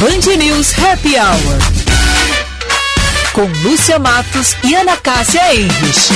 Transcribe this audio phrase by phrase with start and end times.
[0.00, 1.58] Band News Happy Hour.
[3.32, 6.10] Com Lúcia Matos e Ana Cássia Enres.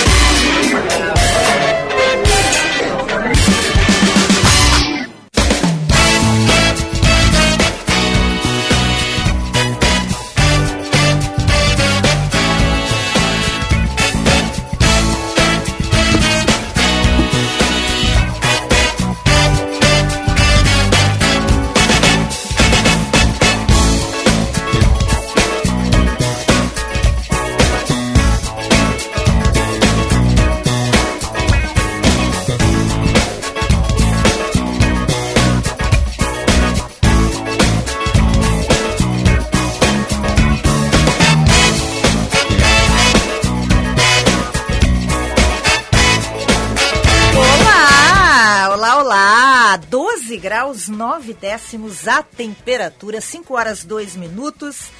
[50.42, 54.90] Graus 9 décimos a temperatura, 5 horas 2 minutos.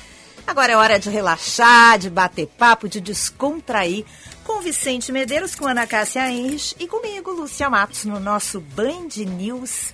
[0.47, 4.05] Agora é hora de relaxar, de bater papo, de descontrair
[4.45, 9.93] com Vicente Medeiros, com Ana Cássia Henrich e comigo, Lúcia Matos, no nosso Band News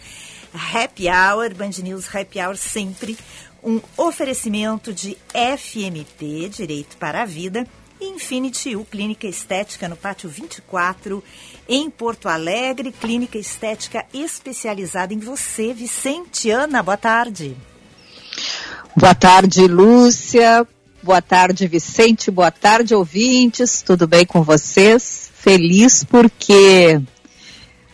[0.52, 1.54] Happy Hour.
[1.54, 3.16] Band News Happy Hour sempre
[3.62, 7.66] um oferecimento de FMP, Direito para a Vida,
[7.98, 11.24] e Infinity U, Clínica Estética no Pátio 24,
[11.68, 16.50] em Porto Alegre, clínica estética especializada em você, Vicente.
[16.50, 17.56] Ana, boa tarde.
[18.96, 20.66] Boa tarde, Lúcia.
[21.02, 22.30] Boa tarde, Vicente.
[22.30, 23.82] Boa tarde, ouvintes.
[23.82, 25.30] Tudo bem com vocês?
[25.34, 27.00] Feliz porque,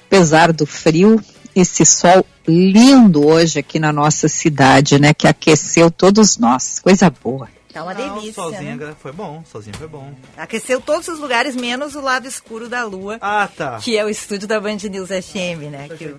[0.07, 1.21] apesar do frio,
[1.55, 5.13] esse sol lindo hoje aqui na nossa cidade, né?
[5.13, 6.79] Que aqueceu todos nós.
[6.79, 7.49] Coisa boa.
[7.75, 8.35] Tá uma Não, delícia.
[8.35, 8.95] Sozinho né?
[9.01, 10.15] foi bom, sozinho foi bom.
[10.37, 13.19] Aqueceu todos os lugares, menos o lado escuro da lua.
[13.21, 13.81] Ah, tá.
[13.83, 15.89] Que é o estúdio da Band News FM, né?
[15.89, 16.19] Que o,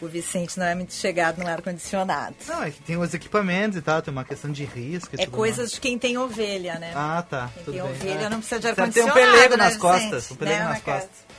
[0.00, 2.36] o, Vicente não é muito chegado no ar-condicionado.
[2.46, 5.16] Não, é que tem os equipamentos e tal, tem uma questão de risco.
[5.18, 5.72] É coisas mais.
[5.72, 6.92] de quem tem ovelha, né?
[6.94, 7.50] Ah, tá.
[7.52, 7.82] Quem tem bem.
[7.82, 8.28] ovelha é.
[8.28, 9.14] não precisa de ar-condicionado.
[9.14, 10.30] Tem um pelego né, nas costas.
[10.30, 11.31] Um pelego né, nas costas.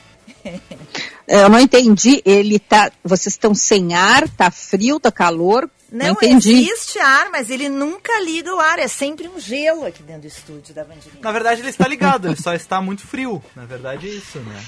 [1.26, 2.22] Eu não entendi.
[2.24, 2.92] Ele tá.
[3.02, 5.70] Vocês estão sem ar, tá frio, tá calor.
[5.90, 6.52] Não, não entendi.
[6.52, 8.78] existe ar, mas ele nunca liga o ar.
[8.78, 11.22] É sempre um gelo aqui dentro do estúdio da Bandeirinha.
[11.22, 13.42] Na verdade, ele está ligado, ele só está muito frio.
[13.54, 14.62] Na verdade, é isso, né?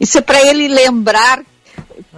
[0.00, 1.44] Isso é para ele lembrar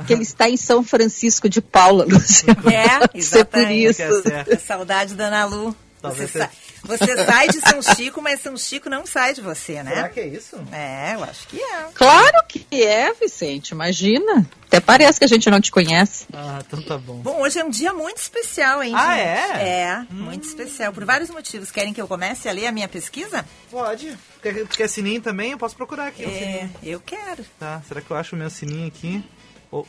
[0.06, 2.70] que ele está em São Francisco de Paula, Luciano.
[2.70, 4.00] É, exatamente.
[4.00, 4.28] É por isso.
[4.28, 4.56] É, é.
[4.56, 5.76] Saudade da Ana Lu.
[6.02, 6.50] Você, sa
[6.82, 9.94] você sai de São Chico, mas São Chico não sai de você, né?
[9.94, 10.56] Será que é isso?
[10.72, 11.86] É, eu acho que é.
[11.94, 14.46] Claro que é, Vicente, imagina.
[14.66, 16.26] Até parece que a gente não te conhece.
[16.32, 17.16] Ah, então tá bom.
[17.18, 19.26] Bom, hoje é um dia muito especial, hein, Ah, gente?
[19.26, 19.68] é?
[19.68, 20.06] É, hum.
[20.10, 20.92] muito especial.
[20.92, 21.70] Por vários motivos.
[21.70, 23.44] Querem que eu comece a ler a minha pesquisa?
[23.70, 24.16] Pode.
[24.42, 25.52] Quer, quer sininho também?
[25.52, 26.24] Eu posso procurar aqui.
[26.24, 27.44] É, um eu quero.
[27.58, 29.24] Tá, será que eu acho o meu sininho aqui?
[29.70, 29.84] Oh.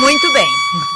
[0.00, 0.48] Muito bem.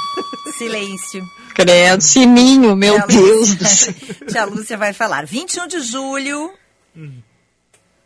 [0.57, 1.29] Silêncio.
[1.53, 4.27] Credo, sininho, meu Tia Deus Lúcia, do céu.
[4.27, 5.25] Tia Lúcia vai falar.
[5.25, 6.51] 21 de julho
[6.95, 7.21] hum.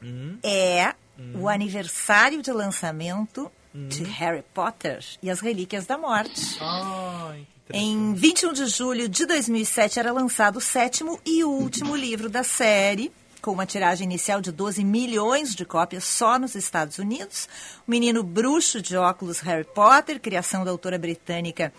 [0.03, 0.37] Hum.
[0.43, 1.41] é hum.
[1.41, 6.57] o aniversário de lançamento de Harry Potter e as Relíquias da Morte.
[6.59, 12.43] Ai, em 21 de julho de 2007 era lançado o sétimo e último livro da
[12.43, 13.11] série,
[13.41, 17.47] com uma tiragem inicial de 12 milhões de cópias só nos Estados Unidos.
[17.87, 21.73] O menino bruxo de óculos Harry Potter, criação da autora britânica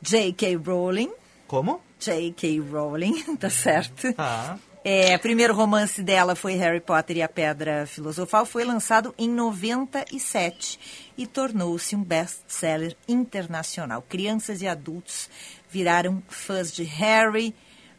[0.00, 0.56] J.K.
[0.56, 1.10] Rowling.
[1.46, 1.80] Como?
[1.98, 2.60] J.K.
[2.60, 4.14] Rowling, tá certo.
[4.18, 4.56] Ah.
[4.84, 9.28] É, o primeiro romance dela foi Harry Potter e a Pedra Filosofal, foi lançado em
[9.28, 14.02] 97 e tornou-se um best-seller internacional.
[14.02, 15.30] Crianças e adultos
[15.70, 17.54] viraram fãs de Harry,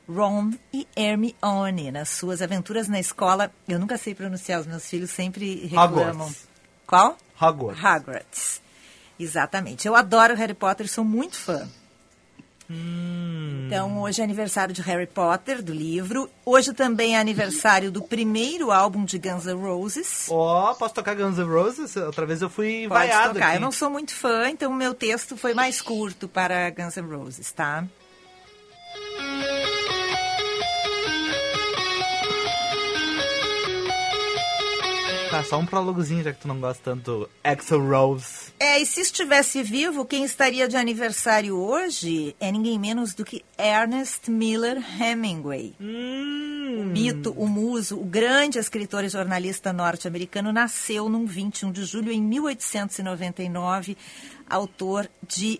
[0.07, 3.51] Ron e Hermione nas suas aventuras na escola.
[3.67, 6.27] Eu nunca sei pronunciar, os meus filhos sempre reclamam.
[6.27, 6.47] Hogwarts.
[6.85, 7.17] Qual?
[7.41, 7.83] Hogwarts.
[7.83, 8.61] Hogwarts.
[9.19, 9.87] Exatamente.
[9.87, 11.67] Eu adoro Harry Potter, sou muito fã.
[12.69, 13.65] Hum.
[13.67, 16.29] Então, hoje é aniversário de Harry Potter, do livro.
[16.45, 20.27] Hoje também é aniversário do primeiro álbum de Guns N' Roses.
[20.29, 21.95] Ó, oh, posso tocar Guns N' Roses?
[21.95, 23.47] Outra vez eu fui Pode vaiado tocar.
[23.47, 23.57] Aqui.
[23.57, 27.15] Eu não sou muito fã, então o meu texto foi mais curto para Guns N'
[27.15, 27.85] Roses, tá?
[35.33, 38.53] Tá, só um prólogozinho, já que tu não gosta tanto do Axel Rose.
[38.59, 43.43] É, e se estivesse vivo, quem estaria de aniversário hoje é ninguém menos do que
[43.57, 45.73] Ernest Miller Hemingway.
[45.81, 46.81] Hum.
[46.81, 52.11] O mito, o muso, o grande escritor e jornalista norte-americano, nasceu num 21 de julho
[52.11, 53.97] em 1899,
[54.47, 55.59] autor de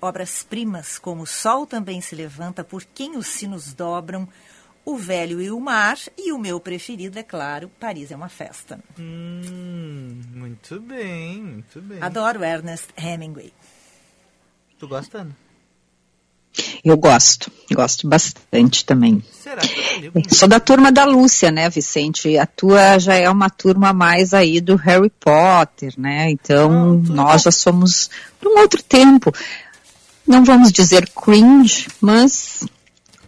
[0.00, 4.28] obras-primas como O Sol Também Se Levanta, Por Quem os Sinos Dobram,
[4.84, 8.80] O Velho e o Mar e o meu preferido, é claro, Paris é uma festa.
[8.98, 12.02] Hum, muito bem, muito bem.
[12.02, 13.52] Adoro Ernest Hemingway.
[14.78, 15.36] Tu gosta, Ana?
[16.84, 19.22] Eu gosto, gosto bastante também.
[19.32, 20.34] Será que eu ligo?
[20.34, 22.36] Sou da turma da Lúcia, né, Vicente?
[22.36, 26.30] A tua já é uma turma mais aí do Harry Potter, né?
[26.30, 29.32] Então, Não, tudo nós já somos de um outro tempo.
[30.26, 32.64] Não vamos dizer cringe, mas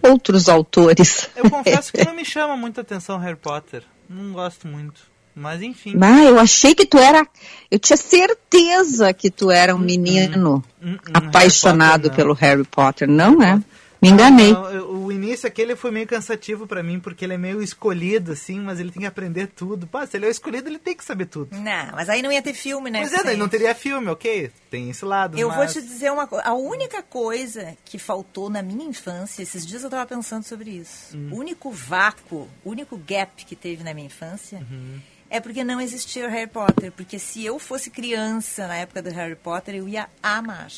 [0.05, 1.29] outros autores.
[1.37, 3.83] Eu confesso que não me chama muita atenção Harry Potter.
[4.09, 5.15] Não gosto muito.
[5.35, 5.99] Mas enfim.
[6.01, 7.27] Ah, eu achei que tu era.
[7.71, 12.65] Eu tinha certeza que tu era um menino Hum, hum, apaixonado Harry Potter, pelo Harry
[12.65, 13.61] Potter, não é?
[14.05, 14.53] Me enganei.
[14.53, 18.61] Não, o início aquele foi meio cansativo pra mim, porque ele é meio escolhido, assim,
[18.61, 19.87] mas ele tem que aprender tudo.
[19.87, 21.57] Pá, se ele é o escolhido, ele tem que saber tudo.
[21.57, 23.01] Não, mas aí não ia ter filme, né?
[23.01, 24.51] Pois é, daí não teria filme, ok?
[24.71, 25.57] Tem esse lado, Eu mas...
[25.57, 26.45] vou te dizer uma coisa.
[26.47, 31.17] A única coisa que faltou na minha infância, esses dias eu estava pensando sobre isso.
[31.17, 31.31] Hum.
[31.33, 34.99] O único vácuo, o único gap que teve na minha infância Uhum.
[35.31, 36.93] é porque não existia o Harry Potter.
[36.93, 40.69] Porque se eu fosse criança na época do Harry Potter, eu ia amar.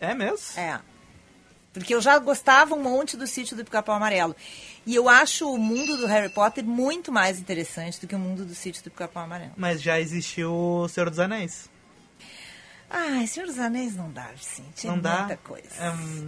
[0.00, 0.38] É mesmo?
[0.58, 0.78] É.
[1.74, 4.34] Porque eu já gostava um monte do sítio do Pica-Pau Amarelo.
[4.86, 8.44] E eu acho o mundo do Harry Potter muito mais interessante do que o mundo
[8.46, 9.52] do sítio do Pica-Pau Amarelo.
[9.56, 11.68] Mas já existiu o Senhor dos Anéis.
[12.88, 14.86] Ai, Senhor dos Anéis não dá, Vicente.
[14.86, 15.18] É Não dá?
[15.20, 15.68] muita coisa.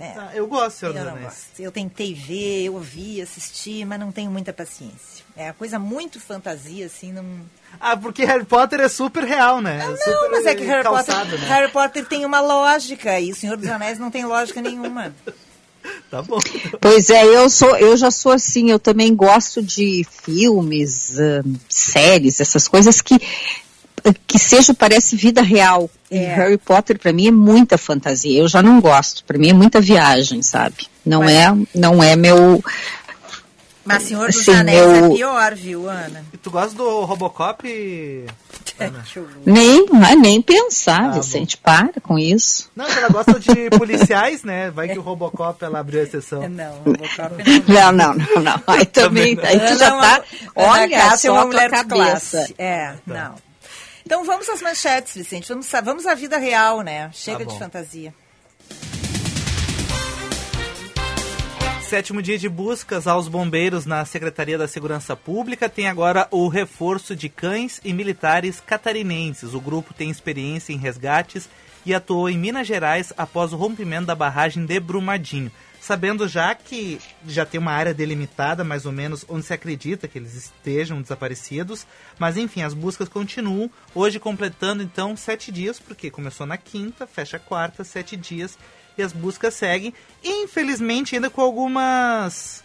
[0.01, 0.39] É, É.
[0.41, 1.25] Eu gosto do Senhor Eu dos Anéis.
[1.27, 1.61] gosto.
[1.61, 5.25] Eu tentei ver, eu ouvi, assisti, mas não tenho muita paciência.
[5.37, 7.25] É a coisa muito fantasia, assim, não.
[7.79, 9.81] Ah, porque Harry Potter é super real, né?
[9.83, 11.47] Ah, super não, mas é que Harry calçado, Potter, né?
[11.49, 15.15] Harry Potter tem uma lógica e o Senhor dos Anéis não tem lógica nenhuma.
[16.11, 16.39] Tá bom.
[16.81, 22.41] Pois é, eu sou, eu já sou assim, eu também gosto de filmes, ahn, séries,
[22.41, 23.17] essas coisas que
[24.27, 25.89] que seja parece vida real.
[26.11, 26.35] E É.
[26.35, 28.37] Harry Potter para mim é muita fantasia.
[28.41, 29.25] Eu já não gosto.
[29.25, 30.89] Para mim é muita viagem, sabe?
[31.05, 32.63] Não Mas- é, não é meu
[33.87, 36.25] Mas Senhor dos Sim, Anéis eu- é pior, viu, Ana?
[36.33, 37.65] E tu gosta do Robocop?
[39.47, 41.21] Nem, não é nem pensar, Ah, bom.
[41.21, 42.71] Vicente, para com isso.
[42.77, 44.71] Não, que ela gosta de policiais, né?
[44.71, 46.47] Vai que o Robocop ela abriu a exceção.
[46.49, 47.35] Não, Robocop
[47.67, 47.93] não.
[47.93, 48.63] Não, não, não, não.
[48.67, 50.25] Aí também, Também aí tu já é tá, uma- Ana
[50.73, 52.37] olha Cássia é só uma a tua mulher de cabeça.
[52.39, 52.55] classe.
[52.59, 53.35] É, não.
[54.05, 55.49] Então vamos às manchetes, Vicente.
[55.49, 57.11] Vamos, vamos à vida real, né?
[57.13, 57.59] Chega Tá de bom.
[57.59, 58.15] fantasia.
[61.89, 67.15] Sétimo dia de buscas aos bombeiros na Secretaria da Segurança Pública tem agora o reforço
[67.15, 69.55] de cães e militares catarinenses.
[69.55, 71.49] O grupo tem experiência em resgates
[71.87, 75.53] e atuou em Minas Gerais após o rompimento da barragem de Brumadinho.
[75.81, 80.19] Sabendo já que já tem uma área delimitada, mais ou menos, onde se acredita que
[80.19, 81.87] eles estejam desaparecidos.
[82.19, 83.71] Mas enfim, as buscas continuam.
[83.95, 88.59] Hoje completando então sete dias, porque começou na quinta, fecha quarta, sete dias
[88.97, 89.93] e as buscas seguem.
[90.25, 92.63] Infelizmente, ainda com algumas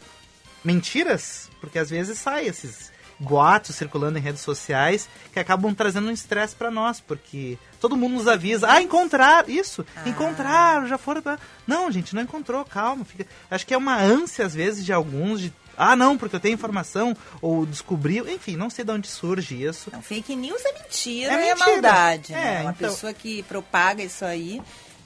[0.63, 6.11] mentiras, porque às vezes sai esses boatos circulando em redes sociais que acabam trazendo um
[6.11, 11.37] estresse pra nós, porque todo mundo nos avisa, ah, encontrar isso, encontraram, já foram pra...
[11.67, 13.27] Não, gente, não encontrou, calma, fica...
[13.49, 16.53] Acho que é uma ânsia às vezes de alguns de ah, não, porque eu tenho
[16.53, 19.89] informação ou descobriu, enfim, não sei de onde surge isso.
[19.91, 21.71] Não, fake news é mentira, É é, mentira.
[21.71, 22.33] maldade.
[22.33, 22.61] É, né?
[22.61, 24.61] Uma então- pessoa que propaga isso aí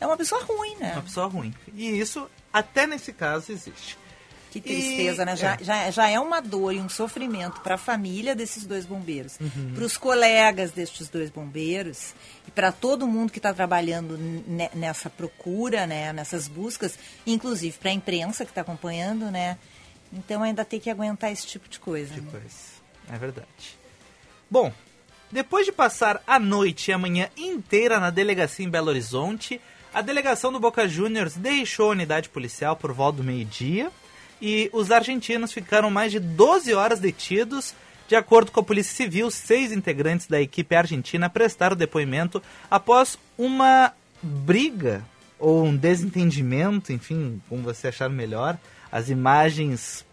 [0.05, 0.93] é uma pessoa ruim, né?
[0.93, 1.53] Uma pessoa ruim.
[1.73, 3.97] E isso, até nesse caso, existe.
[4.51, 5.35] Que tristeza, E- né?
[5.35, 5.57] Já, é.
[5.63, 9.73] já, já é uma dor e um sofrimento para a família desses dois bombeiros, Uhum.
[9.75, 12.13] para os colegas destes dois bombeiros
[12.47, 16.13] e para todo mundo que está trabalhando ne- nessa procura, né?
[16.13, 16.97] Nessas buscas,
[17.27, 19.57] inclusive para a imprensa que está acompanhando, né?
[20.13, 22.15] Então ainda tem que aguentar esse tipo de coisa.
[22.15, 22.23] né?
[22.31, 22.81] Pois,
[23.13, 23.77] é verdade.
[24.49, 24.71] Bom,
[25.29, 29.59] depois de passar a noite e a manhã inteira na delegacia em Belo Horizonte,
[29.95, 33.89] a delegação do Boca Juniors deixou a unidade policial por volta do meio-dia
[34.41, 37.73] e os argentinos ficaram mais de 12 horas detidos.
[38.05, 43.93] De acordo com a Polícia Civil, seis integrantes da equipe argentina prestaram depoimento após uma
[44.21, 45.01] briga
[45.39, 48.57] ou um desentendimento, enfim, como você achar melhor.
[48.91, 50.05] As imagens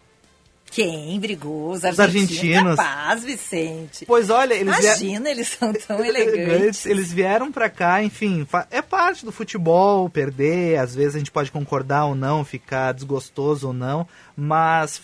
[0.73, 1.71] Quem brigou?
[1.71, 2.75] Os Os argentinos.
[2.75, 4.05] Capaz, Vicente.
[4.07, 4.79] Pois olha, eles.
[4.79, 6.87] Imagina, eles são tão elegantes.
[6.87, 11.51] Eles vieram pra cá, enfim, é parte do futebol perder, às vezes a gente pode
[11.51, 14.99] concordar ou não, ficar desgostoso ou não, mas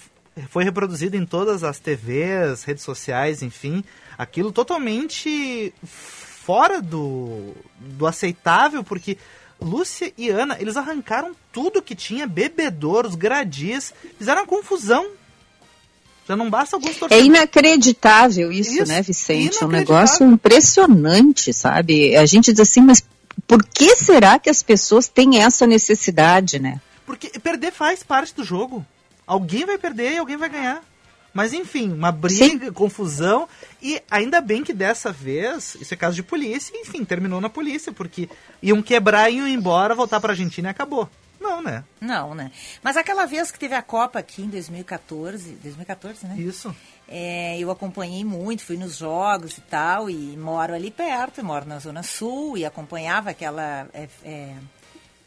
[0.50, 3.84] foi reproduzido em todas as TVs, redes sociais, enfim,
[4.18, 9.18] aquilo totalmente fora do, do aceitável, porque
[9.62, 15.19] Lúcia e Ana, eles arrancaram tudo que tinha, bebedouros, gradis, fizeram confusão.
[16.30, 17.26] Já não basta alguns É torcedores.
[17.26, 19.64] inacreditável isso, Isso, né, Vicente?
[19.64, 22.16] É um negócio impressionante, sabe?
[22.16, 23.04] A gente diz assim, mas
[23.48, 26.80] por que será que as pessoas têm essa necessidade, né?
[27.04, 28.86] Porque perder faz parte do jogo.
[29.26, 30.84] Alguém vai perder e alguém vai ganhar.
[31.34, 32.72] Mas enfim, uma briga, Sim.
[32.74, 33.50] confusão.
[33.82, 37.92] E ainda bem que dessa vez, isso é caso de polícia, enfim, terminou na polícia,
[37.92, 38.30] porque
[38.62, 41.10] iam quebrar, iam embora, voltar pra Argentina e acabou.
[41.40, 41.84] Não, né?
[42.02, 42.52] Não, né?
[42.84, 46.36] Mas aquela vez que teve a Copa aqui em 2014, 2014, né?
[46.38, 46.76] Isso.
[47.08, 51.80] É, eu acompanhei muito, fui nos jogos e tal, e moro ali perto, moro na
[51.80, 53.88] Zona Sul, e acompanhava aquela.
[53.94, 54.56] É, é,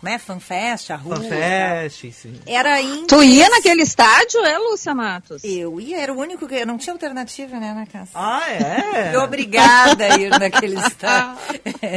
[0.02, 0.18] como é?
[0.18, 1.14] FanFest, a rua.
[1.14, 2.40] FanFest, sim.
[2.44, 3.06] Era em...
[3.06, 5.44] Tu ia naquele estádio, é, Lúcia Matos?
[5.44, 6.64] Eu ia, era o único que...
[6.66, 8.10] Não tinha alternativa, né, na casa.
[8.12, 9.12] Ah, é?
[9.12, 11.38] Fui obrigada a ir naquele estádio.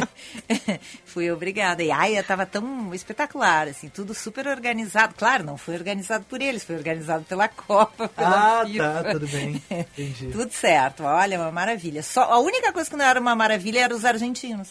[1.04, 1.82] Fui obrigada.
[1.82, 5.16] E ai, estava tão espetacular, assim, tudo super organizado.
[5.18, 9.04] Claro, não foi organizado por eles, foi organizado pela Copa, pela Ah, FIFA.
[9.04, 9.64] tá, tudo bem.
[9.72, 10.28] Entendi.
[10.32, 12.04] tudo certo, olha, uma maravilha.
[12.04, 14.70] Só, a única coisa que não era uma maravilha era os argentinos.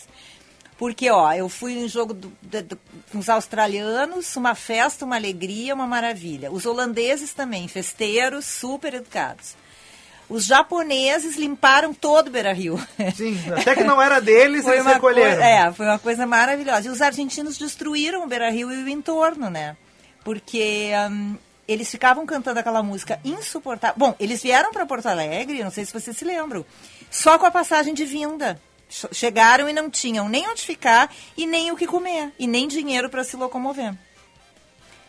[0.77, 2.79] Porque, ó, eu fui em jogo do, do, do,
[3.13, 6.51] com os australianos, uma festa, uma alegria, uma maravilha.
[6.51, 9.55] Os holandeses também, festeiros, super educados.
[10.29, 12.81] Os japoneses limparam todo o Beira-Rio.
[13.15, 15.43] Sim, até que não era deles, eles recolheram.
[15.43, 16.89] É, foi uma coisa maravilhosa.
[16.89, 19.77] E os argentinos destruíram o Beira-Rio e o entorno, né?
[20.25, 21.37] Porque um,
[21.69, 23.97] eles ficavam cantando aquela música insuportável.
[23.99, 26.65] Bom, eles vieram para Porto Alegre, não sei se vocês se lembram,
[27.11, 28.59] só com a passagem de vinda.
[29.13, 33.09] Chegaram e não tinham nem onde ficar e nem o que comer, e nem dinheiro
[33.09, 33.95] para se locomover.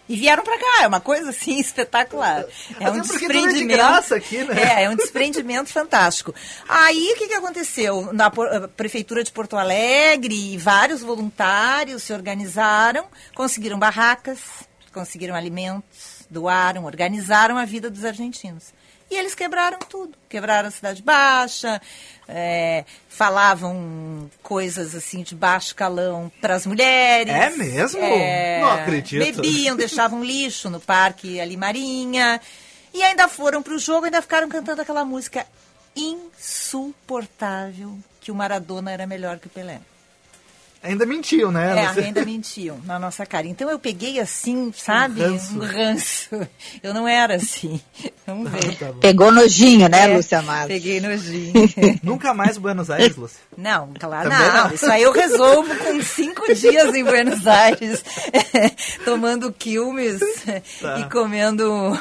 [0.07, 2.45] E vieram para cá, é uma coisa assim espetacular.
[2.79, 3.55] É um desprendimento.
[3.55, 4.81] De graça aqui, né?
[4.81, 6.33] É, é um desprendimento fantástico.
[6.69, 8.13] Aí o que, que aconteceu?
[8.13, 14.39] Na eh, prefeitura de Porto Alegre, vários voluntários se organizaram, conseguiram barracas,
[14.93, 18.74] conseguiram alimentos, doaram, organizaram a vida dos argentinos.
[19.09, 20.17] E eles quebraram tudo.
[20.27, 21.79] Quebraram a Cidade Baixa,
[22.27, 27.33] é, falavam coisas assim de baixo calão para as mulheres.
[27.33, 28.03] É mesmo?
[28.03, 29.41] É, Não acredito.
[29.41, 32.41] Bebiam, deixavam lixo no parque ali Marinha.
[32.93, 35.45] E ainda foram para o jogo, ainda ficaram cantando aquela música
[35.95, 39.79] insuportável que o Maradona era melhor que o Pelé.
[40.85, 41.83] Ainda mentiam, né?
[41.83, 42.01] É, Você...
[42.01, 43.47] ainda mentiam na nossa cara.
[43.47, 45.21] Então eu peguei assim, sabe?
[45.21, 45.55] Um ranço.
[45.55, 46.47] Um ranço.
[46.83, 47.81] Eu não era assim.
[48.25, 48.59] Vamos ver.
[48.59, 50.43] Ah, tá Pegou nojinho, né, é, Lúcia?
[50.67, 51.53] Peguei nojinho.
[52.03, 53.39] Nunca mais Buenos Aires, Lúcia?
[53.57, 54.63] Não, claro, não.
[54.63, 54.73] não.
[54.73, 58.03] Isso aí eu resolvo com cinco dias em Buenos Aires,
[59.03, 60.19] tomando quilmes
[60.81, 60.99] tá.
[60.99, 61.99] e comendo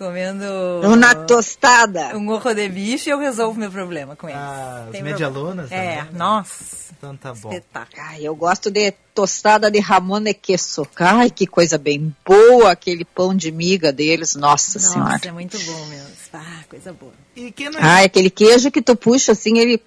[0.00, 0.44] comendo.
[0.82, 2.16] Uma tostada.
[2.16, 4.40] Um gorro de bicho e eu resolvo meu problema com eles.
[4.40, 5.70] Ah, Tem os medialunas?
[5.70, 6.90] É, nossa.
[6.96, 7.50] Então tá bom.
[7.50, 8.02] Espetáculo.
[8.02, 10.86] Ai, eu gosto de tostada de ramon e queso.
[10.96, 14.34] Ai, que coisa bem boa aquele pão de miga deles.
[14.34, 15.12] Nossa, Nossa senhora.
[15.12, 16.08] Nossa, é muito bom mesmo.
[16.32, 17.12] Ah, coisa boa.
[17.36, 17.80] E que não...
[17.82, 19.82] Ai, aquele queijo que tu puxa assim, ele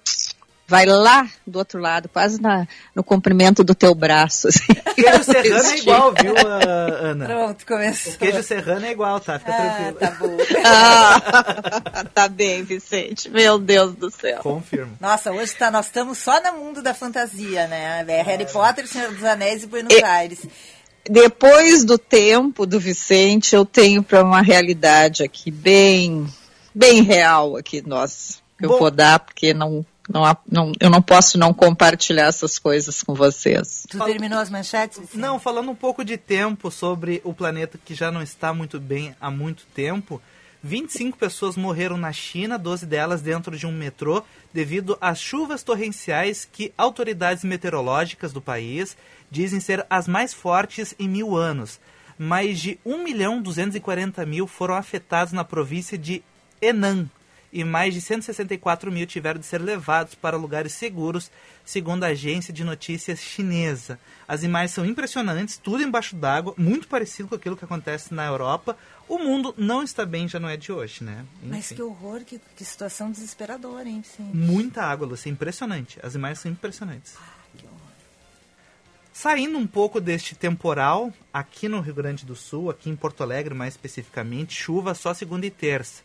[0.66, 4.48] vai lá do outro lado, quase na, no comprimento do teu braço.
[4.48, 4.74] Assim.
[4.94, 7.26] Queijo serrano é igual, viu, Ana?
[7.26, 8.12] Pronto, começou.
[8.12, 9.38] O queijo serrano é igual, tá?
[9.38, 9.98] Fica ah, tranquilo.
[9.98, 10.36] Tá bom.
[10.64, 13.28] ah, tá bem, Vicente.
[13.28, 14.38] Meu Deus do céu.
[14.38, 14.96] Confirmo.
[15.00, 18.04] Nossa, hoje tá, nós estamos só no mundo da fantasia, né?
[18.06, 20.02] É Harry Potter, Senhor dos Anéis e Buenos e...
[20.02, 20.46] Aires.
[21.08, 26.26] Depois do tempo do Vicente, eu tenho para uma realidade aqui bem,
[26.74, 28.42] bem real aqui, nós.
[28.60, 33.02] Eu Bom, vou dar porque não não, não, eu não posso não compartilhar essas coisas
[33.02, 33.86] com vocês.
[33.88, 35.00] Tu terminou as manchetes?
[35.14, 39.14] Não, falando um pouco de tempo sobre o planeta que já não está muito bem
[39.20, 40.20] há muito tempo.
[40.62, 46.48] 25 pessoas morreram na China, 12 delas dentro de um metrô, devido às chuvas torrenciais
[46.50, 48.96] que autoridades meteorológicas do país
[49.30, 51.78] dizem ser as mais fortes em mil anos.
[52.16, 56.22] Mais de 1 milhão 240 mil foram afetados na província de
[56.62, 57.10] Henan,
[57.54, 61.30] e mais de 164 mil tiveram de ser levados para lugares seguros,
[61.64, 63.96] segundo a agência de notícias chinesa.
[64.26, 68.76] As imagens são impressionantes, tudo embaixo d'água, muito parecido com aquilo que acontece na Europa.
[69.08, 71.24] O mundo não está bem, já não é de hoje, né?
[71.36, 71.48] Enfim.
[71.48, 74.02] Mas que horror, que, que situação desesperadora, hein?
[74.04, 74.32] Sim.
[74.34, 76.00] Muita água, Lúcia, impressionante.
[76.02, 77.14] As imagens são impressionantes.
[77.16, 77.78] Ah, que horror.
[79.12, 83.54] Saindo um pouco deste temporal, aqui no Rio Grande do Sul, aqui em Porto Alegre
[83.54, 86.02] mais especificamente, chuva só segunda e terça.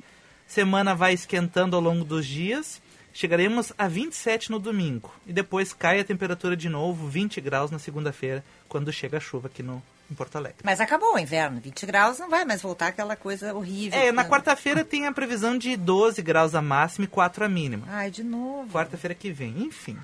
[0.50, 2.82] Semana vai esquentando ao longo dos dias.
[3.14, 5.14] Chegaremos a 27 no domingo.
[5.28, 9.46] E depois cai a temperatura de novo, 20 graus na segunda-feira, quando chega a chuva
[9.46, 9.80] aqui no,
[10.10, 10.62] em Porto Alegre.
[10.64, 14.00] Mas acabou o inverno, 20 graus não vai mais voltar aquela coisa horrível.
[14.00, 17.86] É, na quarta-feira tem a previsão de 12 graus a máxima e 4 a mínima.
[17.88, 18.72] Ai, de novo.
[18.72, 20.00] Quarta-feira que vem, enfim.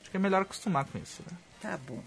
[0.00, 1.36] Acho que é melhor acostumar com isso, né?
[1.60, 2.02] Tá bom.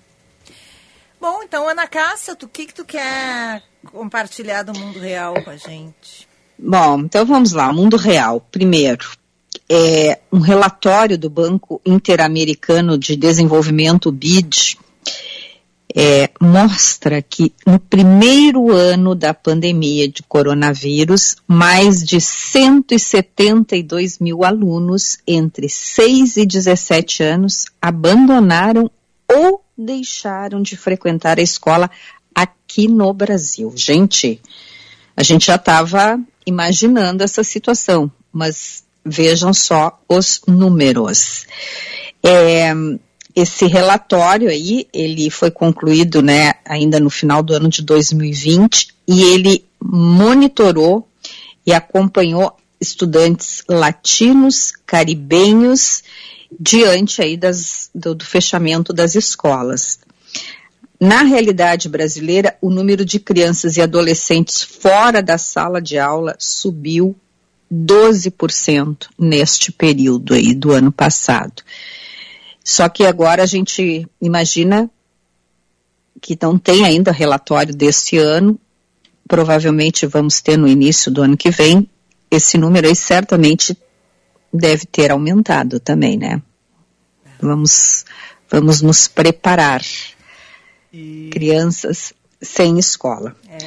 [1.22, 5.57] Bom, então, Ana Cássia, o que, que tu quer compartilhar do mundo real com a
[5.57, 6.26] gente?
[6.60, 8.46] Bom, então vamos lá, mundo real.
[8.52, 9.08] Primeiro,
[9.70, 14.78] é um relatório do Banco Interamericano de Desenvolvimento, BID,
[15.96, 25.18] é, mostra que no primeiro ano da pandemia de coronavírus, mais de 172 mil alunos
[25.26, 28.92] entre 6 e 17 anos abandonaram
[29.28, 31.90] ou deixaram de frequentar a escola
[32.36, 33.74] aqui no Brasil.
[33.76, 34.40] Gente,
[35.16, 41.46] a gente já estava imaginando essa situação, mas vejam só os números.
[42.24, 42.74] É,
[43.36, 49.22] esse relatório aí, ele foi concluído, né, ainda no final do ano de 2020 e
[49.24, 51.08] ele monitorou
[51.66, 56.01] e acompanhou estudantes latinos, caribenhos,
[56.58, 60.00] diante aí das, do, do fechamento das escolas.
[61.00, 67.16] Na realidade brasileira, o número de crianças e adolescentes fora da sala de aula subiu
[67.72, 71.62] 12% neste período aí do ano passado.
[72.63, 74.89] Só que agora a gente imagina
[76.20, 78.60] que não tem ainda relatório deste ano,
[79.27, 81.88] provavelmente vamos ter no início do ano que vem,
[82.32, 83.77] esse número aí certamente
[84.51, 86.42] deve ter aumentado também, né?
[87.39, 88.04] Vamos,
[88.50, 89.82] vamos nos preparar.
[90.91, 91.29] E...
[91.32, 93.36] Crianças sem escola.
[93.50, 93.58] É.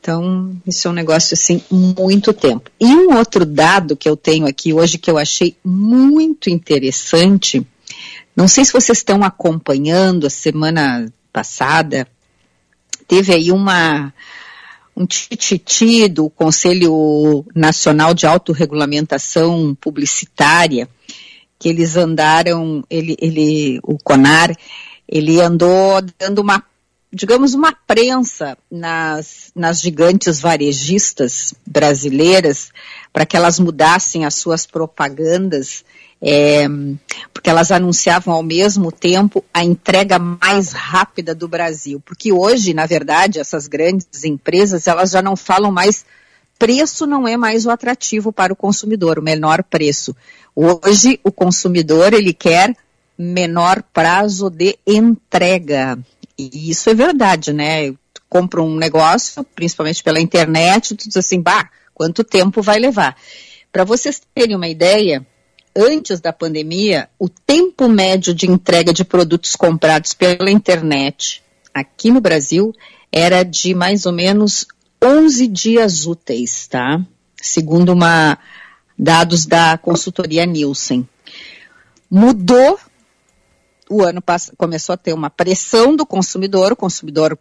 [0.00, 2.70] Então, isso é um negócio assim, muito tempo.
[2.80, 7.64] E um outro dado que eu tenho aqui hoje que eu achei muito interessante
[8.34, 12.08] não sei se vocês estão acompanhando, a semana passada
[13.06, 14.12] teve aí uma
[14.94, 20.86] um tititi do Conselho Nacional de Autorregulamentação Publicitária,
[21.58, 24.54] que eles andaram, ele, ele, o CONAR,
[25.12, 26.64] ele andou dando uma,
[27.12, 32.70] digamos, uma prensa nas, nas gigantes varejistas brasileiras
[33.12, 35.84] para que elas mudassem as suas propagandas
[36.24, 36.66] é,
[37.34, 42.00] porque elas anunciavam ao mesmo tempo a entrega mais rápida do Brasil.
[42.00, 46.06] Porque hoje, na verdade, essas grandes empresas, elas já não falam mais
[46.58, 50.14] preço não é mais o atrativo para o consumidor, o menor preço.
[50.54, 52.76] Hoje, o consumidor, ele quer
[53.16, 55.98] menor prazo de entrega.
[56.38, 57.90] E isso é verdade, né?
[57.92, 63.16] Tu compra um negócio, principalmente pela internet, tu diz assim, bah, quanto tempo vai levar?
[63.70, 65.26] Para vocês terem uma ideia,
[65.76, 72.20] antes da pandemia, o tempo médio de entrega de produtos comprados pela internet aqui no
[72.20, 72.74] Brasil
[73.10, 74.66] era de mais ou menos
[75.02, 77.00] 11 dias úteis, tá?
[77.40, 78.38] Segundo uma
[78.98, 81.08] dados da consultoria Nielsen.
[82.10, 82.78] Mudou
[83.94, 87.38] o ano passado, começou a ter uma pressão do consumidor, o consumidor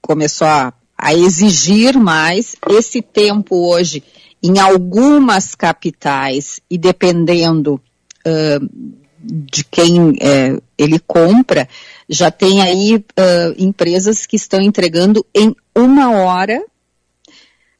[0.00, 2.56] começou a, a exigir mais.
[2.68, 4.02] Esse tempo hoje
[4.42, 7.80] em algumas capitais, e dependendo
[8.26, 11.66] uh, de quem uh, ele compra,
[12.06, 16.62] já tem aí uh, empresas que estão entregando em uma hora,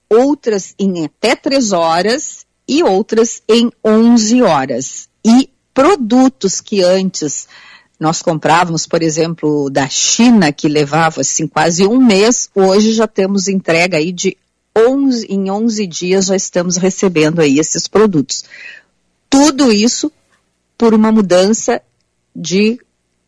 [0.09, 5.09] outras em até três horas e outras em 11 horas.
[5.22, 7.46] E produtos que antes
[7.98, 13.48] nós comprávamos, por exemplo, da China, que levava assim quase um mês, hoje já temos
[13.48, 14.37] entrega aí de
[14.76, 18.44] 11, em 11 dias já estamos recebendo aí esses produtos.
[19.30, 20.11] Tudo isso
[20.76, 21.80] por uma mudança
[22.35, 22.78] de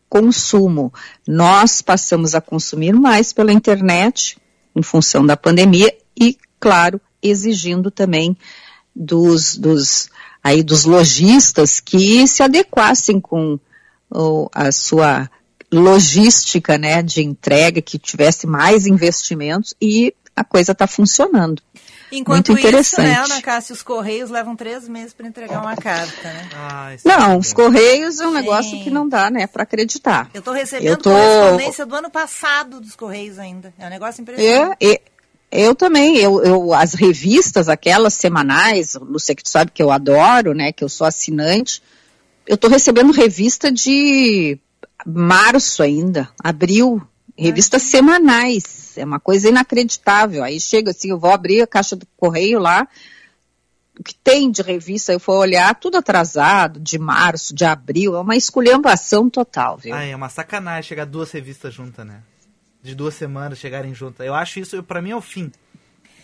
[0.09, 0.93] consumo.
[1.25, 4.37] Nós passamos a consumir mais pela internet
[4.75, 8.37] em função da pandemia e, claro, exigindo também
[8.95, 10.09] dos, dos,
[10.43, 13.59] aí dos lojistas que se adequassem com
[14.53, 15.29] a sua
[15.71, 21.61] logística né, de entrega, que tivesse mais investimentos e a coisa está funcionando.
[22.09, 23.01] Enquanto Muito interessante.
[23.05, 26.49] isso, né, Ana Cássia, os Correios levam três meses para entregar uma carta, né?
[26.55, 28.35] Ah, não, é os Correios é um Sim.
[28.35, 30.29] negócio que não dá, né, para acreditar.
[30.33, 31.09] Eu estou recebendo eu tô...
[31.09, 33.73] correspondência do ano passado dos Correios ainda.
[33.77, 34.77] É um negócio impressionante.
[34.79, 35.01] É, é,
[35.51, 40.53] eu também, eu, eu, as revistas, aquelas semanais, Lúcia, que tu sabe que eu adoro,
[40.53, 41.83] né, que eu sou assinante,
[42.47, 44.57] eu estou recebendo revista de
[45.05, 47.05] março ainda, abril,
[47.37, 48.97] revistas semanais.
[48.97, 50.43] É uma coisa inacreditável.
[50.43, 52.87] Aí chega assim, eu vou abrir a caixa do correio lá,
[53.99, 58.19] o que tem de revista, eu for olhar, tudo atrasado, de março, de abril, é
[58.19, 59.93] uma esculhambação total, viu?
[59.93, 62.21] Ah, é uma sacanagem chegar duas revistas juntas, né?
[62.81, 64.25] De duas semanas chegarem juntas.
[64.25, 65.51] Eu acho isso, para mim, é o fim.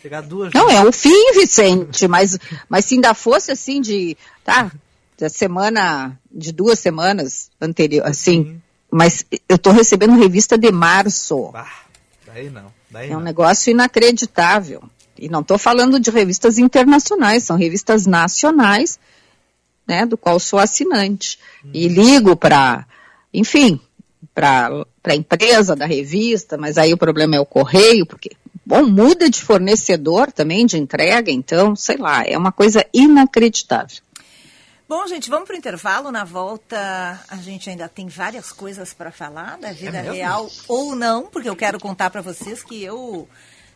[0.01, 0.75] Chegar duas Não, juntas.
[0.75, 2.37] é o fim, Vicente, mas,
[2.69, 4.71] mas se ainda fosse assim de, tá,
[5.17, 8.61] da semana, de duas semanas anterior, assim, Sim
[8.93, 11.49] mas eu estou recebendo revista de março.
[11.55, 11.67] Ah,
[12.27, 12.71] daí não.
[12.91, 13.21] Daí é um não.
[13.21, 14.83] negócio inacreditável.
[15.17, 18.99] E não estou falando de revistas internacionais, são revistas nacionais,
[19.87, 21.39] né, do qual sou assinante.
[21.65, 21.71] Hum.
[21.73, 22.85] E ligo para,
[23.33, 23.79] enfim,
[24.33, 28.31] para para a empresa da revista, mas aí o problema é o correio, porque
[28.65, 33.97] bom, muda de fornecedor também de entrega, então, sei lá, é uma coisa inacreditável.
[34.95, 36.11] Bom, gente, vamos para o intervalo.
[36.11, 40.95] Na volta, a gente ainda tem várias coisas para falar da vida é real ou
[40.95, 43.27] não, porque eu quero contar para vocês que eu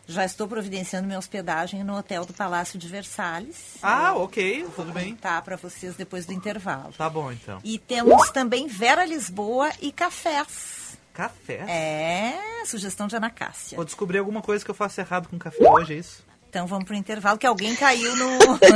[0.08, 3.78] já estou providenciando minha hospedagem no hotel do Palácio de Versalhes.
[3.82, 5.16] Ah, ok, tudo bem.
[5.16, 6.94] Tá para vocês depois do intervalo.
[6.96, 7.60] Tá bom, então.
[7.64, 11.00] E temos também Vera Lisboa e cafés.
[11.16, 11.66] Café?
[11.68, 13.76] É, sugestão de Ana Cássia.
[13.76, 16.27] Vou descobrir alguma coisa que eu faço errado com café hoje, é isso?
[16.50, 18.30] Então vamos pro intervalo, que alguém caiu no.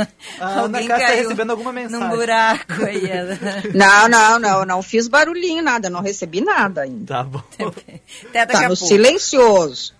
[0.38, 2.06] alguém tá caiu tá recebendo alguma mensagem.
[2.06, 3.02] Num buraco aí.
[3.74, 7.06] não, não, não, não fiz barulhinho, nada, não recebi nada ainda.
[7.06, 7.42] Tá bom.
[8.28, 8.86] Até daqui tá a no pouco.
[8.86, 9.94] silencioso.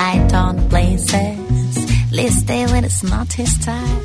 [0.00, 4.02] I don't places, listed when it's not his time.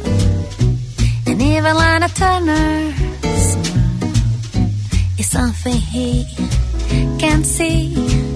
[1.27, 2.93] And even Lana Turner
[3.35, 4.11] smile
[5.17, 6.25] is something he
[7.19, 8.32] can't see.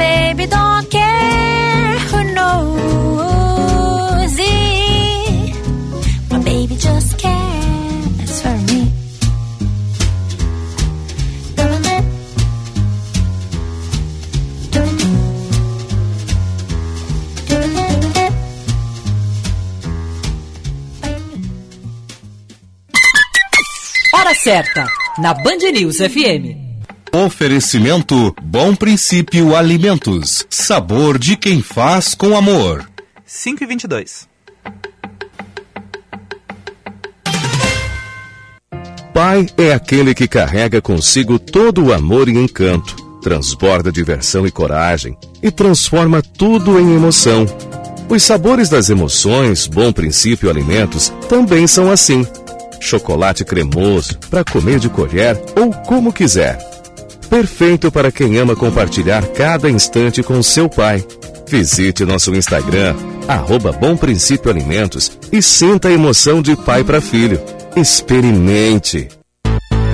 [0.00, 4.38] Baby don't care who knows.
[6.30, 8.80] My baby just cares for me.
[24.12, 24.86] Hora certa,
[25.18, 26.59] na Band News FM.
[27.12, 30.46] Oferecimento Bom Princípio Alimentos.
[30.48, 32.88] Sabor de quem faz com amor.
[33.26, 34.28] 5 e 22.
[39.12, 45.18] Pai é aquele que carrega consigo todo o amor e encanto, transborda diversão e coragem
[45.42, 47.44] e transforma tudo em emoção.
[48.08, 52.24] Os sabores das emoções, Bom Princípio Alimentos, também são assim.
[52.80, 56.69] Chocolate cremoso, para comer de colher ou como quiser.
[57.30, 61.06] Perfeito para quem ama compartilhar cada instante com seu pai.
[61.46, 62.96] Visite nosso Instagram,
[63.28, 67.40] arroba Bom Princípio Alimentos e sinta a emoção de pai para filho.
[67.76, 69.08] Experimente!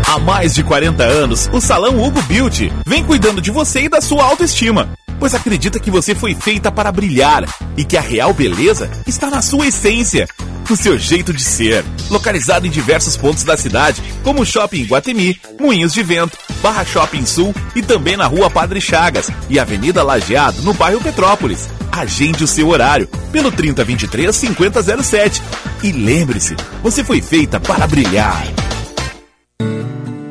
[0.09, 4.01] Há mais de 40 anos, o Salão Hugo Beauty vem cuidando de você e da
[4.01, 7.44] sua autoestima, pois acredita que você foi feita para brilhar
[7.77, 10.27] e que a real beleza está na sua essência,
[10.68, 11.85] no seu jeito de ser.
[12.11, 17.24] Localizado em diversos pontos da cidade, como o Shopping Guatemi, Moinhos de Vento, Barra Shopping
[17.24, 21.68] Sul e também na Rua Padre Chagas e Avenida Lajeado, no bairro Petrópolis.
[21.90, 25.42] Agende o seu horário pelo 3023 5007.
[25.83, 28.65] E lembre-se, você foi feita para brilhar.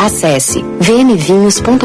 [0.00, 1.84] Acesse vmvinhos.com.br,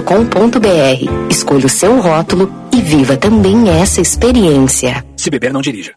[1.29, 5.03] escolha o seu rótulo e viva também essa experiência.
[5.17, 5.91] Se beber, não dirija.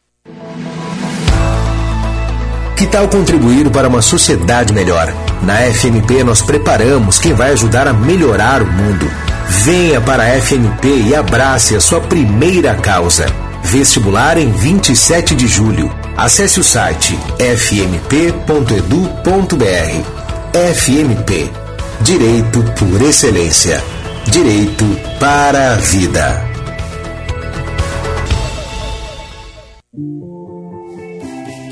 [2.77, 5.15] Que tal contribuir para uma sociedade melhor?
[5.45, 9.09] Na FMP nós preparamos quem vai ajudar a melhorar o mundo.
[9.63, 13.27] Venha para a FMP e abrace a sua primeira causa.
[13.63, 15.89] Vestibular em 27 de julho.
[16.17, 18.89] Acesse o site fmp.edu.br.
[20.75, 21.68] FMP
[22.01, 23.83] Direito por excelência.
[24.31, 24.85] Direito
[25.19, 26.49] para a vida.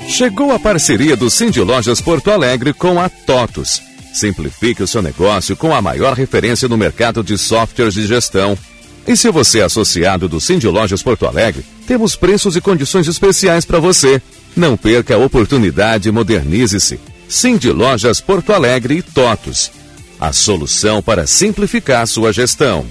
[0.08, 3.80] Chegou a parceria do Cindy Lojas Porto Alegre com a TOTUS.
[4.12, 8.58] Simplifique o seu negócio com a maior referência no mercado de softwares de gestão.
[9.06, 13.64] E se você é associado do Cindy Lojas Porto Alegre, temos preços e condições especiais
[13.64, 14.20] para você.
[14.56, 16.98] Não perca a oportunidade e modernize-se.
[17.28, 19.85] Cindy Lojas Porto Alegre e TOTUS
[20.20, 22.84] a solução para simplificar sua gestão.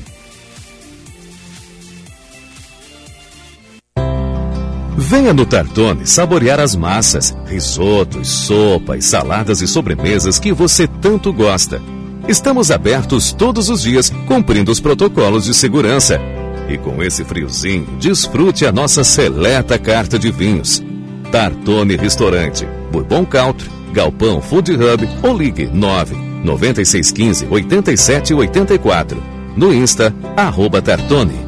[4.97, 11.81] Venha no Tartone saborear as massas, risotos, sopas, saladas e sobremesas que você tanto gosta.
[12.27, 16.19] Estamos abertos todos os dias, cumprindo os protocolos de segurança.
[16.67, 20.83] E com esse friozinho, desfrute a nossa seleta carta de vinhos.
[21.31, 29.21] Tartone Restaurante, Bourbon Country, Galpão Food Hub ou ligue 9 9615 8784.
[29.57, 31.45] No Insta, arroba Tartone.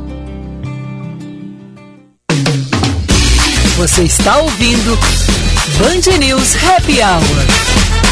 [3.78, 4.98] Você está ouvindo
[5.78, 8.07] Band News Happy Hour.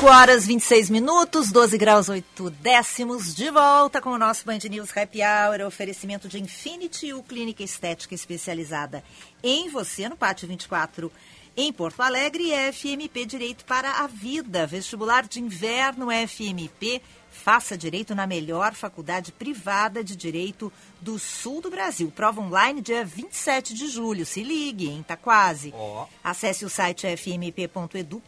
[0.00, 4.96] 5 horas 26 minutos, 12 graus 8 décimos, de volta com o nosso Band News
[4.96, 9.04] Happy Hour, oferecimento de Infinity U Clínica Estética especializada
[9.42, 11.12] em você, no Pátio 24,
[11.62, 18.26] em Porto Alegre, FMP Direito para a Vida, vestibular de inverno FMP, Faça direito na
[18.26, 20.70] melhor faculdade privada de direito
[21.00, 22.12] do sul do Brasil.
[22.14, 24.26] Prova online dia 27 de julho.
[24.26, 25.04] Se ligue, hein?
[25.06, 25.72] Tá quase.
[25.74, 26.06] Oh.
[26.24, 28.24] Acesse o site fmp.edu.br.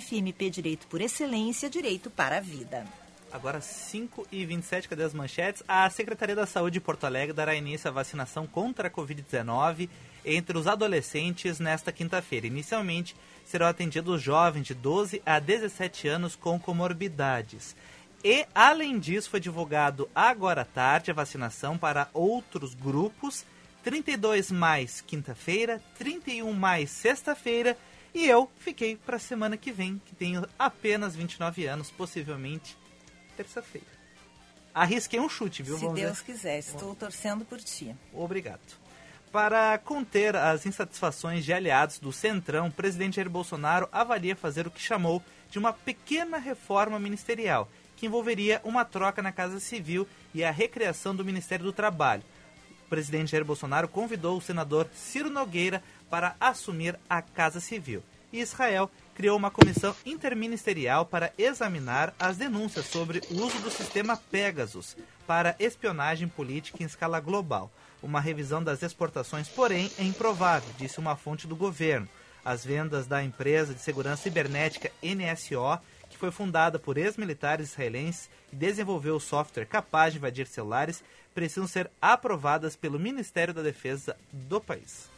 [0.00, 2.86] FMP Direito por Excelência, Direito para a Vida.
[3.32, 5.62] Agora 5 e 27, cadê as manchetes?
[5.66, 9.90] A Secretaria da Saúde de Porto Alegre dará início à vacinação contra a Covid-19
[10.26, 12.46] entre os adolescentes nesta quinta-feira.
[12.46, 17.76] Inicialmente, serão atendidos jovens de 12 a 17 anos com comorbidades.
[18.24, 23.44] E, além disso, foi divulgado agora à tarde a vacinação para outros grupos.
[23.84, 27.78] 32 mais quinta-feira, 31 mais sexta-feira.
[28.12, 32.76] E eu fiquei para a semana que vem, que tenho apenas 29 anos, possivelmente
[33.36, 33.86] terça-feira.
[34.74, 35.76] Arrisquei um chute, viu?
[35.78, 36.24] Se Vamos Deus ver.
[36.24, 37.94] quiser, estou torcendo por ti.
[38.12, 38.85] Obrigado.
[39.36, 44.70] Para conter as insatisfações de aliados do Centrão, o presidente Jair Bolsonaro avalia fazer o
[44.70, 50.42] que chamou de uma pequena reforma ministerial que envolveria uma troca na Casa Civil e
[50.42, 52.22] a recriação do Ministério do Trabalho.
[52.86, 58.02] O presidente Jair Bolsonaro convidou o senador Ciro Nogueira para assumir a Casa Civil.
[58.32, 64.16] E Israel criou uma comissão interministerial para examinar as denúncias sobre o uso do sistema
[64.16, 64.96] Pegasus
[65.26, 67.70] para espionagem política em escala global.
[68.06, 72.08] Uma revisão das exportações, porém, é improvável, disse uma fonte do governo.
[72.44, 78.56] As vendas da empresa de segurança cibernética NSO que foi fundada por ex-militares israelenses e
[78.56, 81.02] desenvolveu software capaz de invadir celulares,
[81.34, 85.15] precisam ser aprovadas pelo Ministério da Defesa do país.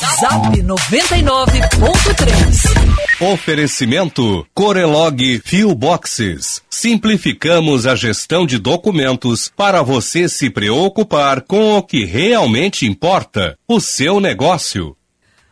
[0.00, 6.62] Zap 99.3 Oferecimento Corelog Fio Boxes.
[6.70, 13.78] Simplificamos a gestão de documentos para você se preocupar com o que realmente importa, o
[13.78, 14.96] seu negócio.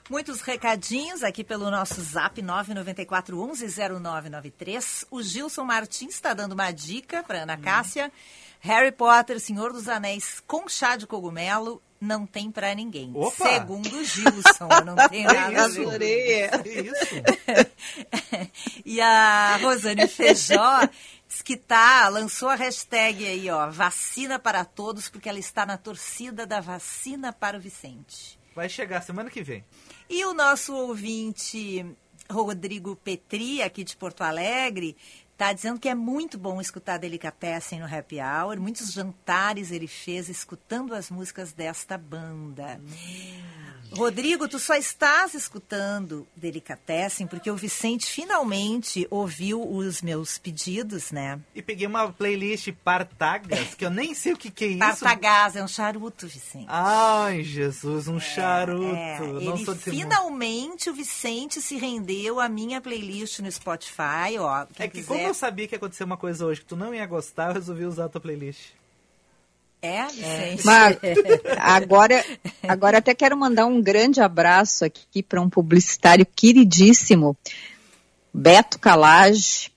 [0.08, 5.04] Muitos recadinhos aqui pelo nosso zap 994-110993.
[5.10, 8.10] O Gilson Martins está dando uma dica para Ana Cássia.
[8.60, 13.12] Harry Potter, Senhor dos Anéis, com chá de cogumelo, não tem para ninguém.
[13.14, 13.52] Opa!
[13.52, 16.50] Segundo o Gilson, eu não tenho nada a ver.
[16.66, 17.14] Isso.
[18.84, 20.88] e a Rosane Feijó
[21.44, 26.46] que tá, lançou a hashtag aí, ó, vacina para todos, porque ela está na torcida
[26.46, 28.38] da vacina para o Vicente.
[28.54, 29.64] Vai chegar semana que vem.
[30.08, 31.84] E o nosso ouvinte
[32.30, 34.96] Rodrigo Petri, aqui de Porto Alegre,
[35.38, 38.58] está dizendo que é muito bom escutar Delicatessen no Happy Hour.
[38.58, 42.80] Muitos jantares ele fez escutando as músicas desta banda.
[42.82, 43.67] Hum.
[43.92, 51.40] Rodrigo, tu só estás escutando Delicatessen porque o Vicente finalmente ouviu os meus pedidos, né?
[51.54, 54.78] E peguei uma playlist Partagas, que eu nem sei o que, que é isso.
[54.78, 56.66] Partagas é um charuto, Vicente.
[56.68, 58.94] Ai, Jesus, um é, charuto.
[58.94, 59.18] É.
[59.22, 64.66] Ele, finalmente o Vicente se rendeu à minha playlist no Spotify, ó.
[64.78, 65.06] É que quiser...
[65.06, 67.54] como eu sabia que ia acontecer uma coisa hoje que tu não ia gostar, eu
[67.54, 68.70] resolvi usar a tua playlist.
[69.80, 70.64] É, Vicente.
[70.64, 70.96] Mas
[71.58, 72.24] agora,
[72.66, 77.36] agora até quero mandar um grande abraço aqui para um publicitário queridíssimo,
[78.32, 79.70] Beto Calage,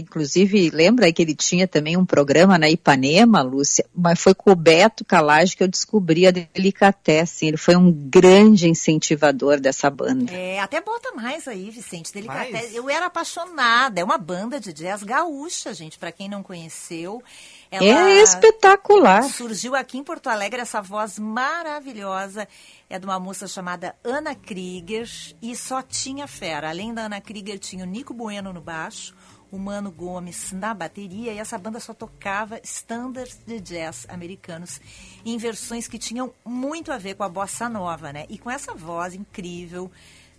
[0.00, 4.56] inclusive, lembra que ele tinha também um programa na Ipanema, Lúcia, mas foi com o
[4.56, 10.32] Beto Calage que eu descobri a Delicatessen, ele foi um grande incentivador dessa banda.
[10.32, 15.02] É, até bota mais aí, Vicente, Delicatessen, eu era apaixonada, é uma banda de jazz
[15.02, 17.22] gaúcha, gente, para quem não conheceu,
[17.70, 19.24] ela é espetacular.
[19.24, 22.46] Surgiu aqui em Porto Alegre essa voz maravilhosa.
[22.88, 25.08] É de uma moça chamada Ana Krieger
[25.42, 26.70] e só tinha fera.
[26.70, 29.14] Além da Ana Krieger, tinha o Nico Bueno no baixo,
[29.54, 34.80] o Mano Gomes na bateria e essa banda só tocava standards de jazz americanos
[35.24, 38.26] em versões que tinham muito a ver com a bossa nova, né?
[38.28, 39.90] E com essa voz incrível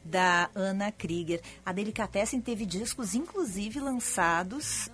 [0.04, 1.42] da Ana Krieger.
[1.66, 4.90] A Delicatessen teve discos, inclusive, lançados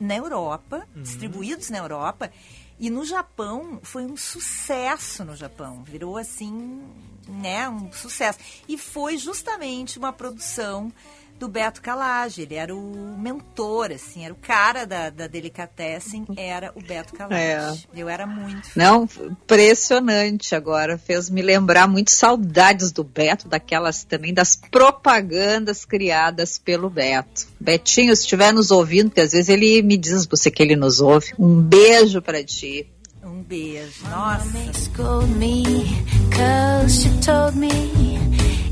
[0.00, 2.32] na Europa, distribuídos na Europa.
[2.78, 5.84] E no Japão foi um sucesso no Japão.
[5.84, 6.82] Virou assim,
[7.28, 8.38] né, um sucesso.
[8.68, 10.92] E foi justamente uma produção
[11.38, 12.42] do Beto Calage.
[12.42, 17.88] Ele era o mentor, assim, era o cara da, da Delicatessen, era o Beto Calage.
[17.94, 18.80] Eu era muito fã.
[18.80, 20.98] Não, impressionante agora.
[20.98, 27.46] Fez me lembrar muito saudades do Beto, daquelas também, das propagandas criadas pelo Beto.
[27.60, 31.00] Betinho, se estiver nos ouvindo, porque às vezes ele me diz você que ele nos
[31.00, 32.90] ouve, um beijo pra ti.
[33.22, 34.04] Um beijo.
[34.08, 34.48] Nossa.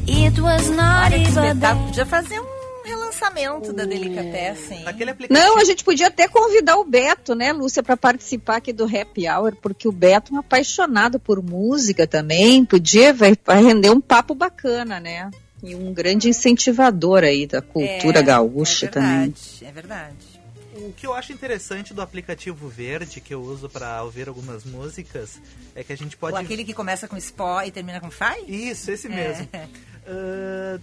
[0.08, 1.86] It was not Olha que espetáculo.
[1.86, 2.55] Podia fazer um
[3.16, 4.86] relançamento da Delicatessen.
[4.86, 5.28] aplicativo.
[5.30, 9.28] Não, a gente podia até convidar o Beto, né, Lúcia, para participar aqui do Happy
[9.28, 12.64] Hour, porque o Beto é um apaixonado por música também.
[12.64, 15.30] Podia, vai, vai render um papo bacana, né?
[15.62, 19.10] E um grande incentivador aí da cultura É, gaúcha é também.
[19.30, 20.36] verdade, É verdade.
[20.78, 25.40] O que eu acho interessante do aplicativo verde que eu uso para ouvir algumas músicas
[25.74, 28.42] é que a gente pode Ou aquele que começa com Spó e termina com Fai?
[28.46, 29.48] Isso, esse mesmo.
[29.54, 29.66] É.
[30.06, 30.78] Ah,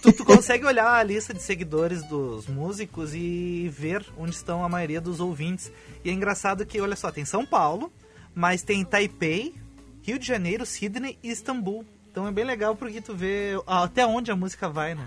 [0.00, 4.68] tu, tu consegue olhar a lista de seguidores dos músicos e ver onde estão a
[4.68, 5.70] maioria dos ouvintes.
[6.04, 7.92] E é engraçado que, olha só, tem São Paulo,
[8.34, 9.54] mas tem Taipei,
[10.02, 11.84] Rio de Janeiro, Sydney e Istambul.
[12.10, 15.06] Então é bem legal porque tu vê até onde a música vai, né?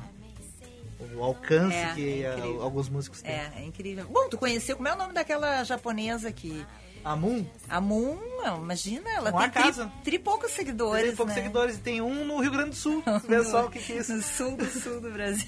[1.16, 2.62] O alcance É, que é ah, incrível.
[2.62, 3.32] alguns músicos têm.
[3.34, 4.06] É, é incrível.
[4.10, 6.66] Bom, tu conheceu, como é o nome daquela japonesa que...
[7.02, 8.18] A Moon A Moon,
[8.58, 9.86] imagina, ela Uma tem casa.
[9.86, 11.42] tri, tri poucos seguidores, tem poucos né?
[11.42, 13.02] seguidores e tem um no Rio Grande do Sul.
[13.26, 14.14] Vê só o que, que é isso.
[14.14, 15.46] No sul do sul do Brasil.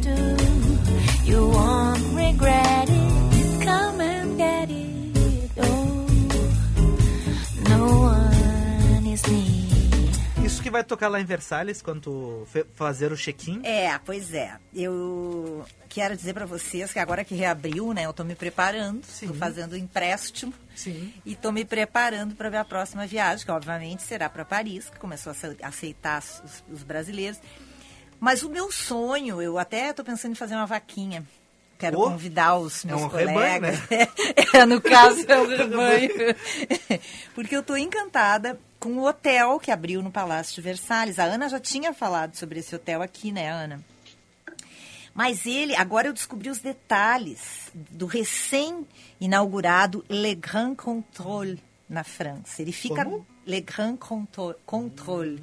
[0.00, 0.32] do.
[1.30, 3.64] You won't regret it.
[3.64, 5.50] Come and get it.
[5.58, 6.06] Oh,
[7.68, 9.61] no one is near.
[10.62, 13.60] Que vai tocar lá em Versalhes quando fazer o check-in.
[13.64, 14.56] É, pois é.
[14.72, 19.34] Eu quero dizer pra vocês que agora que reabriu, né, eu tô me preparando, tô
[19.34, 21.12] fazendo empréstimo Sim.
[21.26, 24.98] e tô me preparando para ver a próxima viagem, que obviamente será para Paris, que
[24.98, 27.40] começou a ace- aceitar os, os brasileiros.
[28.20, 31.24] Mas o meu sonho, eu até tô pensando em fazer uma vaquinha.
[31.76, 33.80] Quero Oh, convidar os é meus um rebanho, colegas.
[33.90, 34.08] né?
[34.54, 36.10] É, no caso é um rebanho.
[37.34, 41.20] Porque eu tô encantada com o hotel que abriu no Palácio de Versalhes.
[41.20, 43.80] A Ana já tinha falado sobre esse hotel aqui, né, Ana?
[45.14, 52.60] Mas ele, agora eu descobri os detalhes do recém-inaugurado Le Grand Contrôle na França.
[52.62, 53.26] Ele fica Como?
[53.46, 53.96] Le Grand
[54.66, 55.42] Contrôle.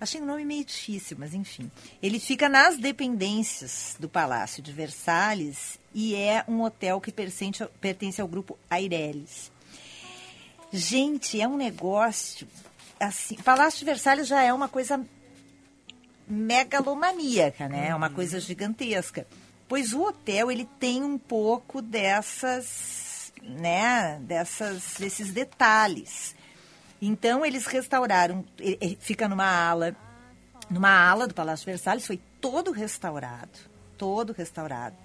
[0.00, 1.70] Achei o nome meio difícil, mas enfim.
[2.02, 7.68] Ele fica nas dependências do Palácio de Versalhes e é um hotel que pertence, ao-
[7.80, 9.50] pertence ao grupo Aireles.
[10.72, 12.46] Gente, é um negócio
[13.00, 13.36] assim.
[13.36, 15.04] Palácio de Versalhes já é uma coisa
[16.26, 17.88] megalomaníaca, né?
[17.88, 19.26] É uma coisa gigantesca.
[19.66, 24.18] Pois o hotel ele tem um pouco dessas, né?
[24.20, 26.34] Dessas, desses detalhes.
[27.00, 28.44] Então eles restauraram,
[28.98, 29.96] fica numa ala,
[30.68, 33.58] numa ala do Palácio de Versalhes, foi todo restaurado,
[33.96, 34.96] todo restaurado,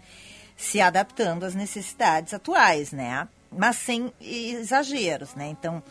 [0.58, 3.28] se adaptando às necessidades atuais, né?
[3.58, 5.48] Mas sem exageros, né?
[5.48, 5.82] Então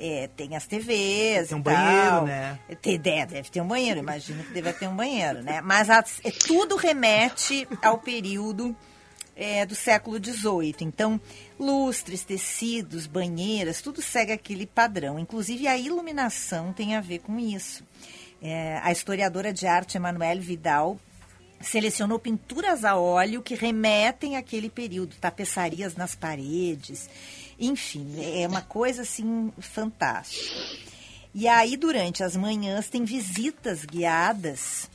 [0.00, 1.74] é, tem as TVs, Tem um e tal.
[1.74, 2.58] banheiro, né?
[2.80, 5.60] Tem, deve, deve ter um banheiro, imagino que deve ter um banheiro, né?
[5.60, 8.76] Mas as- é, tudo remete ao período
[9.40, 10.74] é, do século XVIII.
[10.80, 11.20] Então,
[11.58, 15.18] lustres, tecidos, banheiras, tudo segue aquele padrão.
[15.18, 17.84] Inclusive, a iluminação tem a ver com isso.
[18.42, 20.98] É, a historiadora de arte Emanuele Vidal
[21.60, 27.08] selecionou pinturas a óleo que remetem àquele período, tapeçarias nas paredes,
[27.58, 30.54] enfim, é uma coisa assim fantástica.
[31.34, 34.88] E aí, durante as manhãs, tem visitas guiadas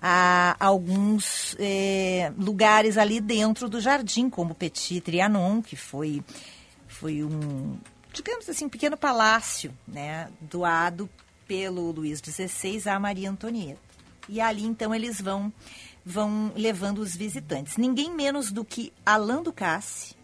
[0.00, 6.22] a alguns eh, lugares ali dentro do jardim, como Petit Trianon, que foi,
[6.86, 7.78] foi um,
[8.12, 11.08] digamos assim, um pequeno palácio, né, doado
[11.48, 13.80] pelo Luís XVI à Maria Antonieta.
[14.28, 15.52] E ali, então, eles vão,
[16.04, 17.76] vão levando os visitantes.
[17.76, 20.14] Ninguém menos do que Alain Ducasse,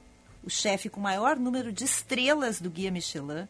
[0.45, 3.49] o chefe com maior número de estrelas do Guia Michelin,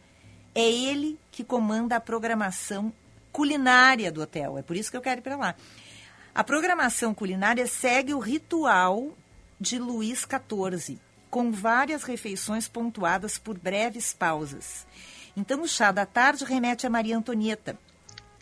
[0.55, 2.93] é ele que comanda a programação
[3.33, 4.59] culinária do hotel.
[4.59, 5.55] É por isso que eu quero ir para lá.
[6.35, 9.16] A programação culinária segue o ritual
[9.61, 14.87] de Luís XIV, com várias refeições pontuadas por breves pausas.
[15.37, 17.78] Então, o chá da tarde remete a Maria Antonieta.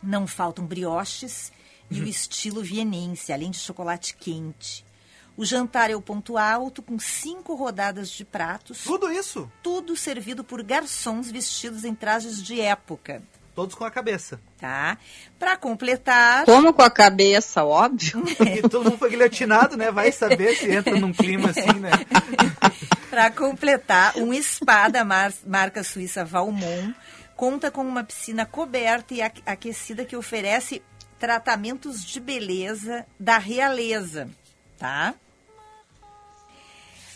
[0.03, 1.53] Não faltam brioches
[1.91, 4.84] e o estilo vienense, além de chocolate quente.
[5.36, 8.82] O jantar é o ponto alto, com cinco rodadas de pratos.
[8.82, 9.51] Tudo isso?
[9.62, 13.22] Tudo servido por garçons vestidos em trajes de época.
[13.55, 14.41] Todos com a cabeça.
[14.59, 14.99] Tá?
[15.39, 16.45] Para completar.
[16.45, 18.22] Como com a cabeça, óbvio.
[18.36, 19.91] Porque todo mundo foi guilhotinado, né?
[19.91, 21.91] Vai saber se entra num clima assim, né?
[23.11, 26.95] Para completar, um spa da mar marca suíça Valmont
[27.36, 30.82] conta com uma piscina coberta e aquecida que oferece
[31.18, 34.28] tratamentos de beleza da realeza,
[34.78, 35.14] tá?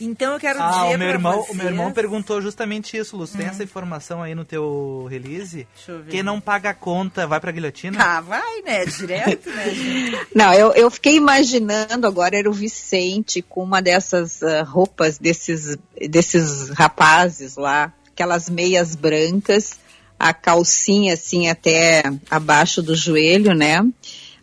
[0.05, 1.51] Então eu quero ah, dizer o meu irmão, vocês...
[1.51, 3.37] o meu irmão perguntou justamente isso, Lúcio.
[3.37, 3.51] Tem hum.
[3.51, 5.67] essa informação aí no teu release?
[6.11, 8.03] Quem não paga a conta vai pra guilhotina?
[8.03, 8.85] Ah, vai, né?
[8.85, 10.27] Direto, né, gente?
[10.35, 15.77] Não, eu, eu fiquei imaginando agora era o Vicente com uma dessas uh, roupas desses,
[16.09, 19.79] desses rapazes lá, aquelas meias brancas,
[20.23, 23.85] a calcinha assim até abaixo do joelho, né?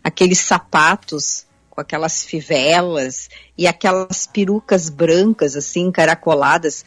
[0.04, 6.84] Aqueles sapatos com aquelas fivelas e aquelas perucas brancas, assim, encaracoladas.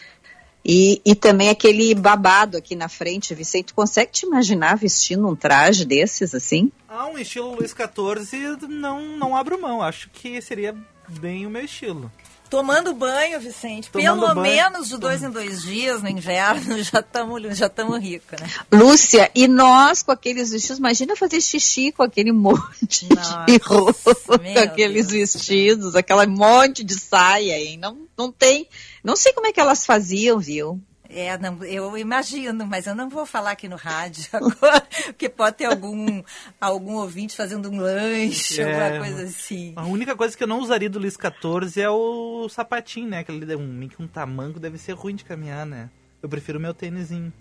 [0.64, 5.36] E, e também aquele babado aqui na frente, Vicente, tu consegue te imaginar vestindo um
[5.36, 6.72] traje desses, assim?
[6.88, 10.76] Ah, um estilo Luiz XIV, não, não abro mão, acho que seria
[11.10, 12.12] bem o meu estilo.
[12.54, 13.89] Tomando banho, Vicente.
[13.89, 14.41] Tomando Pelo banho.
[14.41, 18.47] menos de dois em dois dias no inverno já estamos já tamo ricos, né?
[18.72, 24.14] Lúcia, e nós com aqueles vestidos, imagina fazer xixi com aquele monte Nossa, de roupa,
[24.14, 25.34] com aqueles Deus.
[25.34, 27.76] vestidos, aquele monte de saia, hein?
[27.78, 28.68] Não, não tem.
[29.04, 30.80] Não sei como é que elas faziam, viu?
[31.16, 35.57] É, não, eu imagino, mas eu não vou falar aqui no rádio agora, porque pode
[35.57, 36.24] ter algum,
[36.59, 39.74] algum ouvinte fazendo um lanche, é, alguma coisa assim.
[39.76, 43.20] A única coisa que eu não usaria do Luiz XIV é o sapatinho, né?
[43.20, 45.89] Aquele um, um tamanco deve ser ruim de caminhar, né?
[46.22, 47.32] Eu prefiro o meu tênisinho.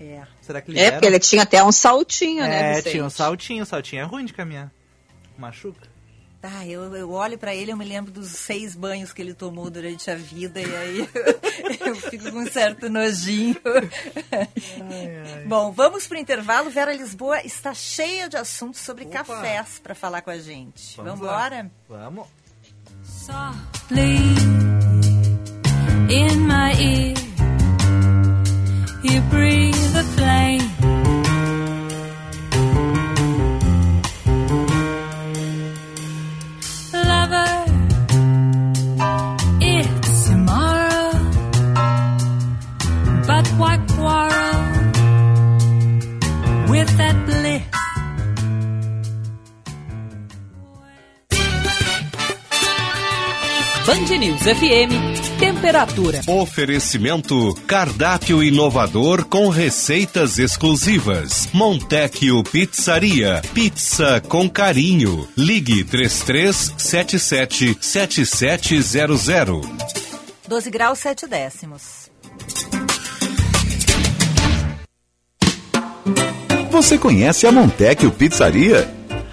[0.00, 0.22] É.
[0.40, 2.78] Será que ele É, porque ele tinha até um saltinho, é, né?
[2.78, 4.70] É, tinha um saltinho, o saltinho é ruim de caminhar.
[5.38, 5.91] Machuca.
[6.42, 9.70] Ah, eu, eu olho para ele, eu me lembro dos seis banhos que ele tomou
[9.70, 11.08] durante a vida e aí
[11.86, 13.56] eu fico com um certo nojinho.
[14.32, 14.48] Ai,
[15.36, 15.44] ai.
[15.46, 16.68] Bom, vamos para o intervalo.
[16.68, 19.22] Vera Lisboa está cheia de assuntos sobre Opa.
[19.22, 20.96] cafés para falar com a gente.
[20.96, 21.70] Vamos, vamos embora?
[21.88, 22.26] Vamos.
[23.04, 24.91] Softly
[54.52, 56.20] FM, temperatura.
[56.26, 61.48] Oferecimento cardápio inovador com receitas exclusivas.
[61.54, 65.26] Montecchio Pizzaria, pizza com carinho.
[65.38, 69.66] Ligue 3377 7700.
[70.46, 72.10] 12 graus 7 décimos.
[76.70, 79.01] Você conhece a Montecchio Pizzaria?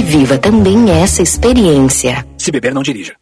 [0.00, 2.26] e viva também essa experiência.
[2.38, 3.14] Se beber, não dirija.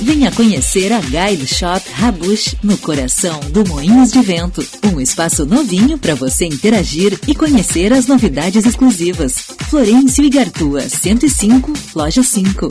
[0.00, 4.66] Venha conhecer a Gaile Shop Rabush no coração do Moinhos de Vento.
[4.92, 9.34] Um espaço novinho para você interagir e conhecer as novidades exclusivas.
[9.70, 12.68] Florencio e Gartua, 105, loja 5.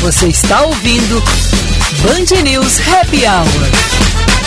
[0.00, 1.22] Você está ouvindo
[2.02, 4.41] Band News Happy Hour.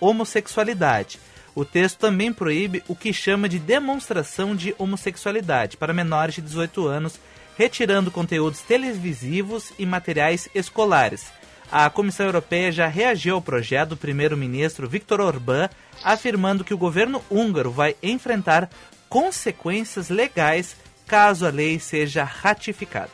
[0.00, 1.18] homossexualidade.
[1.54, 6.86] O texto também proíbe o que chama de demonstração de homossexualidade para menores de 18
[6.86, 7.20] anos,
[7.58, 11.39] retirando conteúdos televisivos e materiais escolares.
[11.72, 15.68] A Comissão Europeia já reagiu ao projeto do primeiro-ministro Viktor Orbán,
[16.02, 18.68] afirmando que o governo húngaro vai enfrentar
[19.08, 23.10] consequências legais caso a lei seja ratificada.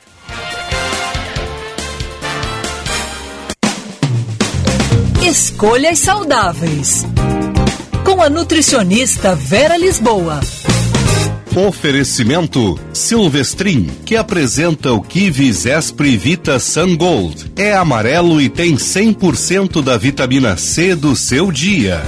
[5.22, 7.04] Escolhas saudáveis.
[8.04, 10.40] Com a nutricionista Vera Lisboa.
[11.56, 17.50] Oferecimento Silvestrin, que apresenta o Kiwi Zespri Vita Sun Gold.
[17.56, 22.02] É amarelo e tem 100% da vitamina C do seu dia.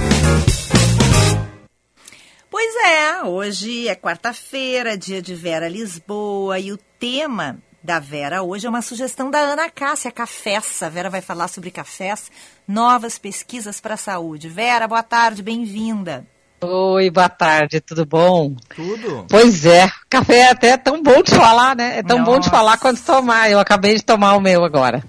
[2.47, 8.67] Pois é, hoje é quarta-feira, dia de Vera Lisboa, e o tema da Vera hoje
[8.67, 10.83] é uma sugestão da Ana Cássia, Cafés.
[10.83, 12.31] A Vera vai falar sobre cafés,
[12.67, 14.47] novas pesquisas para a saúde.
[14.47, 16.27] Vera, boa tarde, bem-vinda.
[16.61, 18.53] Oi, boa tarde, tudo bom?
[18.75, 19.25] Tudo.
[19.29, 21.99] Pois é, café é até tão bom de falar, né?
[21.99, 22.31] É tão Nossa.
[22.31, 23.49] bom de falar quando tomar.
[23.49, 25.01] Eu acabei de tomar o meu agora.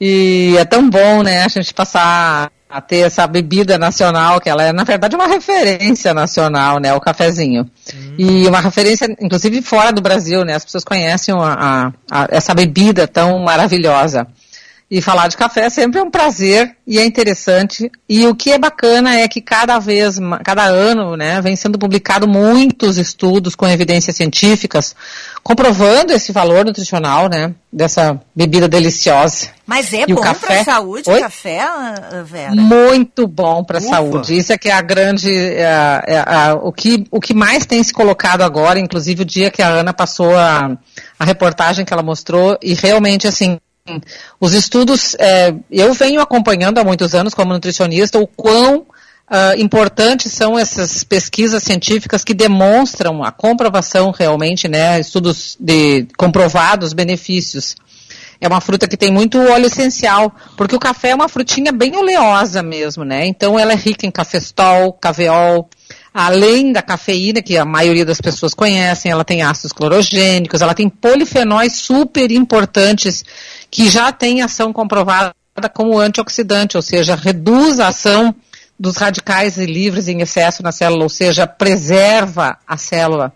[0.00, 4.64] E é tão bom, né, a gente passar a ter essa bebida nacional, que ela
[4.64, 7.70] é, na verdade, uma referência nacional, né, o cafezinho.
[7.94, 8.14] Hum.
[8.18, 12.52] E uma referência, inclusive, fora do Brasil, né, as pessoas conhecem a, a, a, essa
[12.54, 14.26] bebida tão maravilhosa.
[14.94, 17.90] E falar de café é sempre um prazer e é interessante.
[18.06, 22.28] E o que é bacana é que cada vez, cada ano, né, vem sendo publicado
[22.28, 24.94] muitos estudos com evidências científicas
[25.42, 29.48] comprovando esse valor nutricional, né, dessa bebida deliciosa.
[29.66, 32.54] Mas é e bom para a saúde o café, ah, Vera?
[32.54, 34.36] Muito bom para a saúde.
[34.36, 37.82] Isso é que é a grande, é, é, é, o, que, o que mais tem
[37.82, 40.76] se colocado agora, inclusive o dia que a Ana passou a,
[41.18, 43.58] a reportagem que ela mostrou, e realmente assim,
[44.40, 50.32] os estudos, é, eu venho acompanhando há muitos anos como nutricionista o quão uh, importantes
[50.32, 57.74] são essas pesquisas científicas que demonstram a comprovação realmente, né, estudos de comprovados benefícios.
[58.40, 61.96] É uma fruta que tem muito óleo essencial, porque o café é uma frutinha bem
[61.96, 63.24] oleosa mesmo, né?
[63.24, 65.70] Então ela é rica em cafestol, caveol,
[66.12, 70.88] além da cafeína, que a maioria das pessoas conhecem, ela tem ácidos clorogênicos, ela tem
[70.88, 73.24] polifenóis super importantes
[73.72, 75.34] que já tem ação comprovada
[75.72, 78.34] como antioxidante, ou seja, reduz a ação
[78.78, 83.32] dos radicais livres em excesso na célula, ou seja, preserva a célula.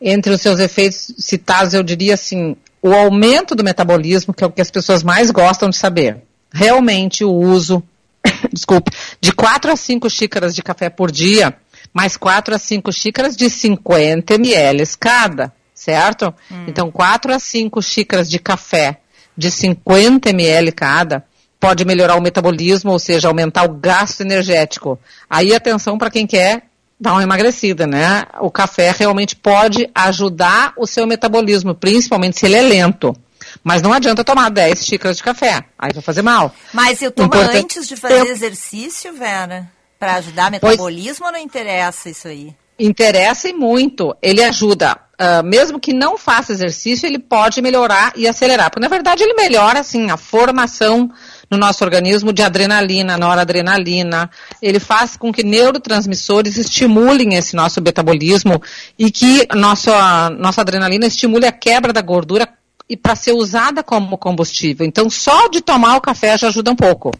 [0.00, 4.52] Entre os seus efeitos citados, eu diria assim, o aumento do metabolismo, que é o
[4.52, 6.22] que as pessoas mais gostam de saber.
[6.52, 7.82] Realmente o uso,
[8.52, 11.56] desculpe, de 4 a 5 xícaras de café por dia,
[11.92, 16.32] mais 4 a 5 xícaras de 50 ml cada, certo?
[16.48, 16.66] Hum.
[16.68, 19.01] Então, 4 a 5 xícaras de café
[19.36, 21.24] de 50 ml cada,
[21.58, 24.98] pode melhorar o metabolismo, ou seja, aumentar o gasto energético.
[25.30, 26.64] Aí atenção para quem quer
[26.98, 28.24] dar uma emagrecida, né?
[28.40, 33.14] O café realmente pode ajudar o seu metabolismo, principalmente se ele é lento.
[33.62, 36.54] Mas não adianta tomar 10 xícaras de café, aí vai fazer mal.
[36.72, 37.56] Mas eu tomo Importante...
[37.56, 39.68] antes de fazer exercício, Vera?
[39.98, 41.32] Para ajudar o metabolismo pois...
[41.32, 42.54] ou não interessa isso aí?
[42.78, 44.16] Interessa e muito.
[44.22, 48.70] Ele ajuda uh, mesmo que não faça exercício, ele pode melhorar e acelerar.
[48.70, 51.10] Porque, na verdade, ele melhora, assim, a formação
[51.52, 54.30] no nosso organismo de adrenalina, noradrenalina.
[54.60, 58.60] Ele faz com que neurotransmissores estimulem esse nosso metabolismo
[58.98, 62.48] e que nossa, nossa adrenalina estimule a quebra da gordura
[62.88, 64.86] e para ser usada como combustível.
[64.86, 67.12] Então, só de tomar o café já ajuda um pouco.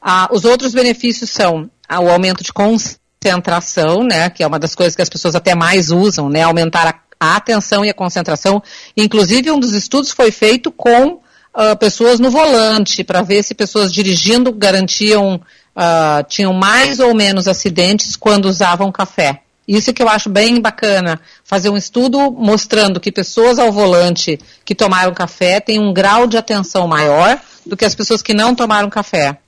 [0.00, 4.74] Ah, os outros benefícios são ah, o aumento de concentração, né, que é uma das
[4.74, 8.62] coisas que as pessoas até mais usam, né, aumentar a, a atenção e a concentração.
[8.96, 13.92] Inclusive, um dos estudos foi feito com uh, pessoas no volante, para ver se pessoas
[13.92, 19.42] dirigindo garantiam, uh, tinham mais ou menos acidentes quando usavam café.
[19.68, 24.74] Isso que eu acho bem bacana, fazer um estudo mostrando que pessoas ao volante que
[24.74, 28.90] tomaram café têm um grau de atenção maior do que as pessoas que não tomaram
[28.90, 29.38] café.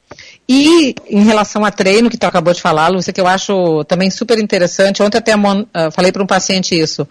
[0.49, 4.11] E em relação a treino, que tu acabou de falar, Lúcia, que eu acho também
[4.11, 7.09] super interessante, ontem até uh, falei para um paciente isso.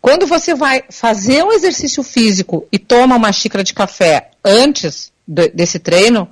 [0.00, 5.48] Quando você vai fazer um exercício físico e toma uma xícara de café antes de,
[5.48, 6.28] desse treino,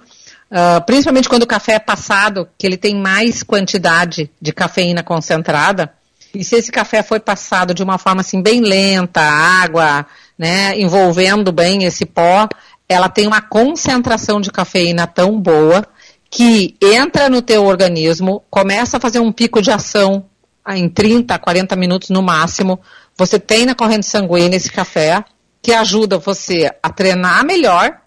[0.50, 5.92] uh, principalmente quando o café é passado, que ele tem mais quantidade de cafeína concentrada,
[6.34, 10.06] e se esse café foi passado de uma forma assim bem lenta, água,
[10.38, 12.48] né, envolvendo bem esse pó,
[12.88, 15.86] ela tem uma concentração de cafeína tão boa
[16.30, 20.26] que entra no teu organismo, começa a fazer um pico de ação
[20.68, 22.80] em 30, 40 minutos no máximo.
[23.16, 25.24] Você tem na corrente sanguínea esse café
[25.62, 28.00] que ajuda você a treinar melhor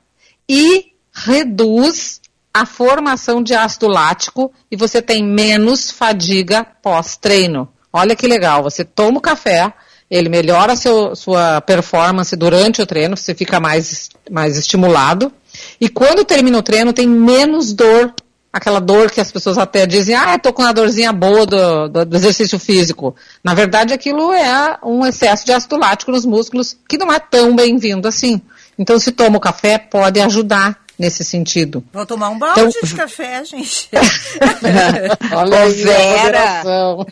[0.48, 2.22] e reduz
[2.54, 7.68] a formação de ácido lático e você tem menos fadiga pós-treino.
[7.92, 9.74] Olha que legal, você toma o café,
[10.10, 15.32] ele melhora seu, sua performance durante o treino, você fica mais, mais estimulado.
[15.80, 18.14] E quando termina o treino, tem menos dor,
[18.52, 22.06] aquela dor que as pessoas até dizem, ah, estou com uma dorzinha boa do, do,
[22.06, 23.16] do, exercício físico.
[23.44, 27.56] Na verdade, aquilo é um excesso de ácido lático nos músculos, que não é tão
[27.56, 28.42] bem-vindo assim.
[28.78, 31.84] Então, se toma o café, pode ajudar nesse sentido.
[31.94, 33.90] Vou tomar um balde então, de café, gente.
[35.34, 37.06] Olha aí, Vera,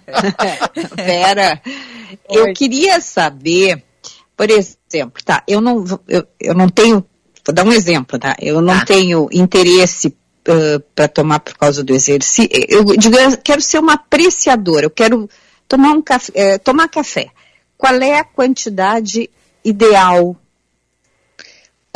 [0.95, 1.61] Vera,
[2.29, 3.83] eu queria saber,
[4.35, 7.05] por exemplo, tá, eu não, eu, eu não tenho,
[7.45, 8.85] vou dar um exemplo, tá, eu não tá.
[8.85, 10.15] tenho interesse
[10.47, 14.89] uh, para tomar por causa do exercício, eu digo, eu quero ser uma apreciadora, eu
[14.89, 15.29] quero
[15.67, 17.27] tomar um café, eh, tomar café.
[17.77, 19.29] Qual é a quantidade
[19.63, 20.35] ideal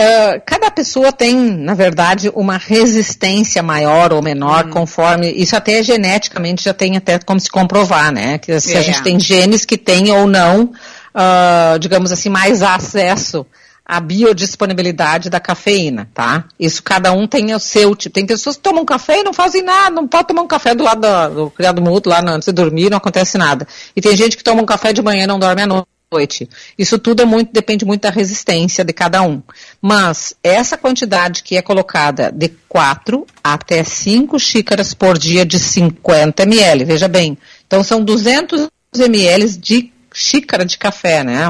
[0.01, 4.69] Uh, cada pessoa tem, na verdade, uma resistência maior ou menor, hum.
[4.71, 5.31] conforme.
[5.31, 8.39] Isso até geneticamente já tem até como se comprovar, né?
[8.39, 8.79] Que se é.
[8.79, 13.45] a gente tem genes que têm ou não, uh, digamos assim, mais acesso
[13.91, 16.45] à biodisponibilidade da cafeína, tá?
[16.57, 18.13] Isso cada um tem o seu tipo.
[18.13, 20.81] Tem pessoas que tomam café e não fazem nada, não pode tomar um café do
[20.81, 23.67] lado do, do criado mútuo lá antes de dormir, não acontece nada.
[23.93, 26.49] E tem gente que toma um café de manhã e não dorme à noite noite.
[26.77, 29.41] Isso tudo é muito, depende muito da resistência de cada um.
[29.81, 36.43] Mas essa quantidade que é colocada de 4 até 5 xícaras por dia de 50
[36.43, 37.37] ml, veja bem.
[37.65, 41.41] Então são 200 ml de xícara de café, né?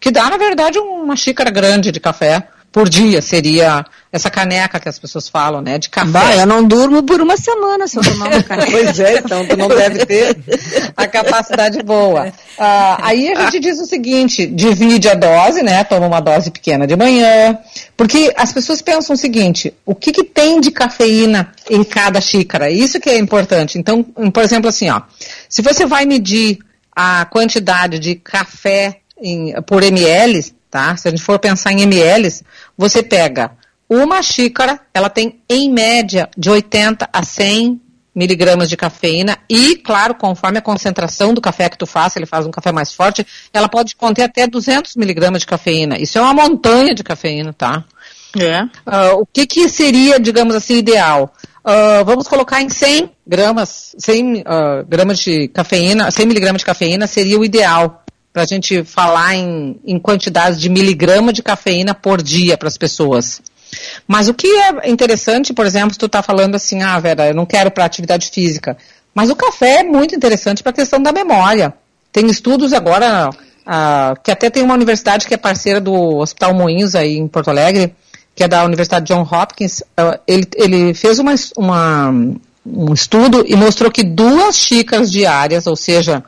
[0.00, 4.88] Que dá, na verdade, uma xícara grande de café por dia seria essa caneca que
[4.88, 5.78] as pessoas falam, né?
[5.78, 6.10] De café.
[6.10, 8.70] Bah, eu não durmo por uma semana se eu tomar uma caneca.
[8.72, 10.36] pois é, então tu não deve ter
[10.96, 12.32] a capacidade boa.
[12.58, 15.82] Ah, aí a gente diz o seguinte: divide a dose, né?
[15.84, 17.58] Toma uma dose pequena de manhã.
[17.96, 22.70] Porque as pessoas pensam o seguinte: o que, que tem de cafeína em cada xícara?
[22.70, 23.78] Isso que é importante.
[23.78, 25.02] Então, por exemplo, assim, ó,
[25.48, 26.58] se você vai medir
[27.00, 30.96] a quantidade de café em, por ml, tá?
[30.96, 32.28] Se a gente for pensar em ml,
[32.76, 33.52] você pega
[33.88, 37.80] uma xícara, ela tem em média de 80 a 100
[38.12, 42.44] miligramas de cafeína e, claro, conforme a concentração do café que tu faça, ele faz
[42.46, 46.00] um café mais forte, ela pode conter até 200 miligramas de cafeína.
[46.00, 47.84] Isso é uma montanha de cafeína, tá?
[48.36, 48.64] É.
[48.64, 51.32] Uh, o que, que seria, digamos assim, ideal?
[51.68, 54.44] Uh, vamos colocar em 100 gramas, 100 uh,
[54.88, 59.78] gramas de cafeína, 100 miligramas de cafeína seria o ideal para a gente falar em,
[59.84, 63.42] em quantidades de miligrama de cafeína por dia para as pessoas.
[64.06, 67.34] Mas o que é interessante, por exemplo, se tu está falando assim, ah, Vera, eu
[67.34, 68.74] não quero para atividade física.
[69.14, 71.74] Mas o café é muito interessante para a questão da memória.
[72.10, 73.28] Tem estudos agora,
[73.66, 77.50] ah, que até tem uma universidade que é parceira do Hospital Moinhos aí em Porto
[77.50, 77.94] Alegre,
[78.38, 82.10] que é da Universidade John Hopkins, ah, ele, ele fez uma, uma,
[82.64, 86.22] um estudo e mostrou que duas xícaras diárias, ou seja,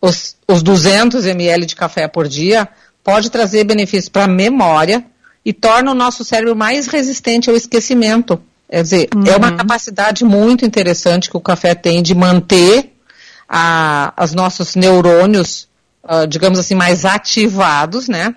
[0.00, 2.68] os, os 200 ml de café por dia,
[3.04, 5.04] pode trazer benefícios para a memória
[5.44, 8.42] e torna o nosso cérebro mais resistente ao esquecimento.
[8.68, 9.22] Quer dizer, uhum.
[9.24, 9.56] é uma uhum.
[9.58, 12.92] capacidade muito interessante que o café tem de manter
[13.48, 15.68] a, os nossos neurônios,
[16.02, 18.34] uh, digamos assim, mais ativados, né?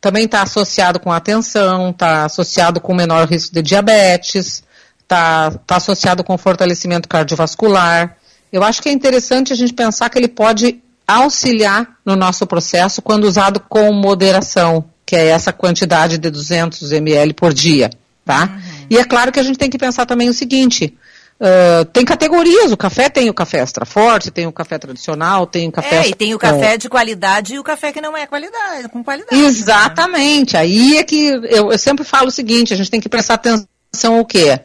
[0.00, 4.62] Também está associado com atenção, está associado com menor risco de diabetes,
[5.02, 8.16] está tá associado com fortalecimento cardiovascular.
[8.52, 13.00] Eu acho que é interessante a gente pensar que ele pode auxiliar no nosso processo
[13.00, 17.90] quando usado com moderação, que é essa quantidade de 200 ml por dia,
[18.24, 18.44] tá?
[18.44, 18.86] Uhum.
[18.90, 20.96] E é claro que a gente tem que pensar também o seguinte,
[21.38, 25.68] Uh, tem categorias, o café tem o café extra forte, tem o café tradicional, tem
[25.68, 25.96] o café...
[25.96, 29.04] É, e tem o café de qualidade e o café que não é qualidade, com
[29.04, 29.38] qualidade.
[29.38, 30.60] Exatamente, né?
[30.60, 34.18] aí é que eu, eu sempre falo o seguinte, a gente tem que prestar atenção
[34.18, 34.60] o quê?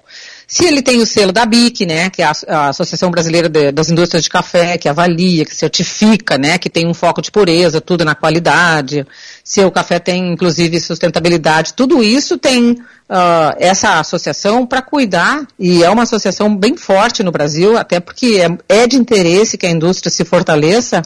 [0.51, 4.21] Se ele tem o selo da BIC, né, que é a, Associação Brasileira das Indústrias
[4.21, 8.15] de Café, que avalia, que certifica, né, que tem um foco de pureza, tudo na
[8.15, 9.07] qualidade,
[9.45, 15.85] se o café tem, inclusive, sustentabilidade, tudo isso tem uh, essa associação para cuidar, e
[15.85, 19.71] é uma associação bem forte no Brasil, até porque é, é de interesse que a
[19.71, 21.01] indústria se fortaleça,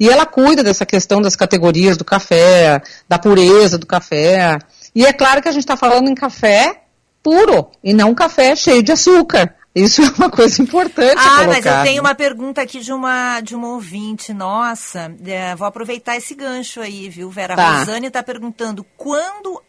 [0.00, 4.58] e ela cuida dessa questão das categorias do café, da pureza do café,
[4.92, 6.87] e é claro que a gente está falando em café
[7.22, 9.54] puro e não café cheio de açúcar.
[9.74, 11.18] Isso é uma coisa importante.
[11.18, 11.46] Ah, colocar.
[11.46, 15.14] mas eu tenho uma pergunta aqui de uma, de uma ouvinte nossa.
[15.24, 17.54] É, vou aproveitar esse gancho aí, viu, Vera?
[17.54, 17.62] Tá.
[17.62, 19.62] A Rosane está perguntando quando,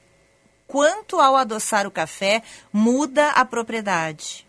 [0.68, 2.42] quanto ao adoçar o café
[2.74, 4.48] muda a propriedade?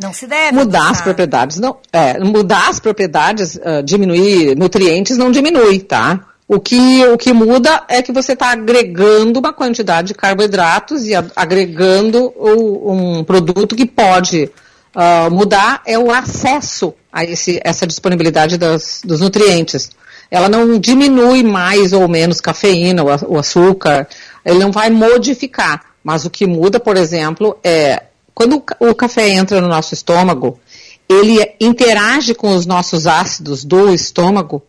[0.00, 0.92] Não se deve mudar adoçar.
[0.92, 1.78] as propriedades, não.
[1.92, 6.28] É, mudar as propriedades, uh, diminuir nutrientes não diminui, tá?
[6.48, 11.12] O que, o que muda é que você está agregando uma quantidade de carboidratos e
[11.36, 14.50] agregando o, um produto que pode
[14.96, 19.90] uh, mudar é o acesso a esse, essa disponibilidade das, dos nutrientes.
[20.30, 24.08] Ela não diminui mais ou menos cafeína, o, o açúcar,
[24.42, 25.84] ele não vai modificar.
[26.02, 30.58] Mas o que muda, por exemplo, é quando o café entra no nosso estômago,
[31.06, 34.62] ele interage com os nossos ácidos do estômago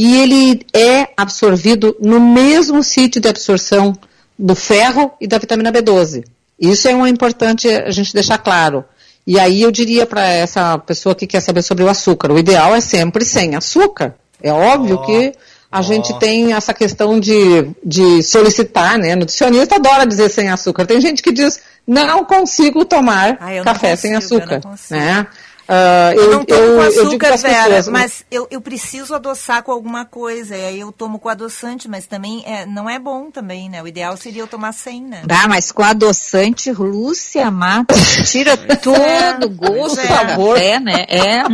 [0.00, 3.98] e ele é absorvido no mesmo sítio de absorção
[4.38, 6.24] do ferro e da vitamina B12.
[6.56, 8.84] Isso é um importante a gente deixar claro.
[9.26, 12.76] E aí eu diria para essa pessoa que quer saber sobre o açúcar, o ideal
[12.76, 14.14] é sempre sem açúcar.
[14.40, 15.32] É óbvio oh, que
[15.68, 15.82] a oh.
[15.82, 19.16] gente tem essa questão de, de solicitar, né?
[19.16, 20.86] Nutricionista adora dizer sem açúcar.
[20.86, 24.60] Tem gente que diz, não consigo tomar ah, café consigo, sem açúcar.
[24.90, 25.26] Né?
[25.68, 29.62] Uh, eu, eu, não tomo eu, com açúcar, Vera, pessoas, mas eu, eu preciso adoçar
[29.62, 30.56] com alguma coisa.
[30.56, 33.82] E aí eu tomo com adoçante, mas também é, não é bom também, né?
[33.82, 35.24] O ideal seria eu tomar sem, né?
[35.28, 37.94] Ah, mas com adoçante, Lúcia mata,
[38.24, 40.06] tira todo é, o gosto, é.
[40.06, 40.54] sabor.
[40.54, 41.04] Café, né?
[41.06, 41.18] É.
[41.18, 41.44] é.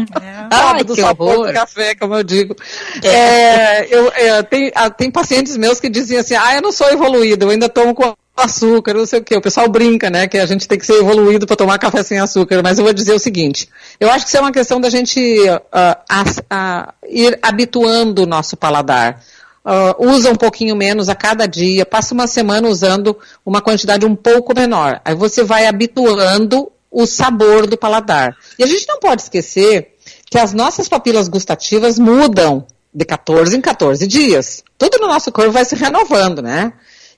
[0.48, 1.46] Ai, do sabor horror.
[1.48, 2.54] do café, como eu digo.
[3.02, 3.08] É.
[3.08, 6.88] é eu, é, tem, ah, tem pacientes meus que dizem assim, ah, eu não sou
[6.88, 9.36] evoluído, eu ainda tomo com açúcar, não sei o que.
[9.36, 12.18] O pessoal brinca, né, que a gente tem que ser evoluído para tomar café sem
[12.18, 12.62] açúcar.
[12.62, 13.68] Mas eu vou dizer o seguinte:
[14.00, 18.26] eu acho que isso é uma questão da gente uh, a, a ir habituando o
[18.26, 19.22] nosso paladar.
[19.64, 23.16] Uh, usa um pouquinho menos a cada dia, passa uma semana usando
[23.46, 25.00] uma quantidade um pouco menor.
[25.04, 28.36] Aí você vai habituando o sabor do paladar.
[28.58, 29.94] E a gente não pode esquecer
[30.30, 34.62] que as nossas papilas gustativas mudam de 14 em 14 dias.
[34.78, 36.72] Tudo no nosso corpo vai se renovando, né?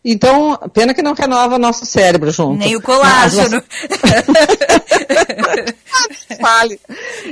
[0.08, 2.60] Então, pena que não renova nosso cérebro junto.
[2.60, 3.60] Nem o colágeno.
[6.40, 6.78] Fale.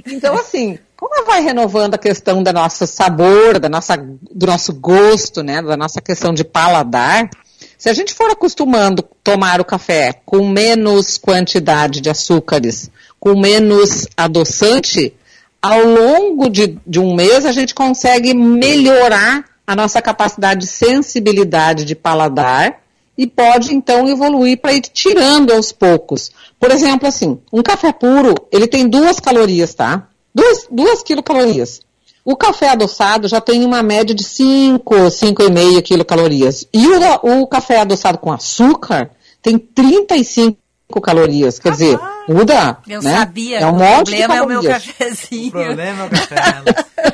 [0.04, 5.40] Então, assim, como vai renovando a questão da nossa sabor, da nossa, do nosso gosto,
[5.40, 7.30] né, da nossa questão de paladar,
[7.78, 14.08] se a gente for acostumando tomar o café com menos quantidade de açúcares, com menos
[14.16, 15.14] adoçante,
[15.62, 21.84] ao longo de, de um mês a gente consegue melhorar a nossa capacidade de sensibilidade
[21.84, 22.82] de paladar
[23.16, 26.30] e pode então evoluir para ir tirando aos poucos.
[26.58, 30.08] Por exemplo, assim, um café puro, ele tem duas calorias, tá?
[30.34, 31.80] Duas, duas quilocalorias.
[32.24, 36.66] O café adoçado já tem uma média de 5, 5,5 quilocalorias.
[36.72, 39.10] E o, o café adoçado com açúcar
[39.42, 40.56] tem 35
[41.02, 41.58] calorias.
[41.58, 42.78] Quer ah, dizer, muda.
[42.88, 43.18] Eu né?
[43.18, 43.58] sabia.
[43.60, 44.24] É um monte de calorias.
[44.24, 45.48] O problema é o meu cafezinho.
[45.48, 47.13] O problema é o café.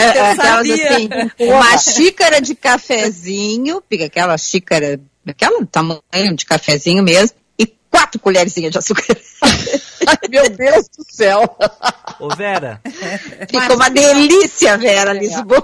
[0.00, 7.36] É, aquelas assim, uma xícara de cafezinho, pica aquela xícara, aquela tamanho de cafezinho mesmo,
[7.58, 9.04] e quatro colherzinhas de açúcar.
[10.06, 11.56] Ai, meu Deus do céu!
[12.18, 12.80] Ô, Vera.
[13.50, 15.62] Ficou uma delícia, Vera, Lisboa.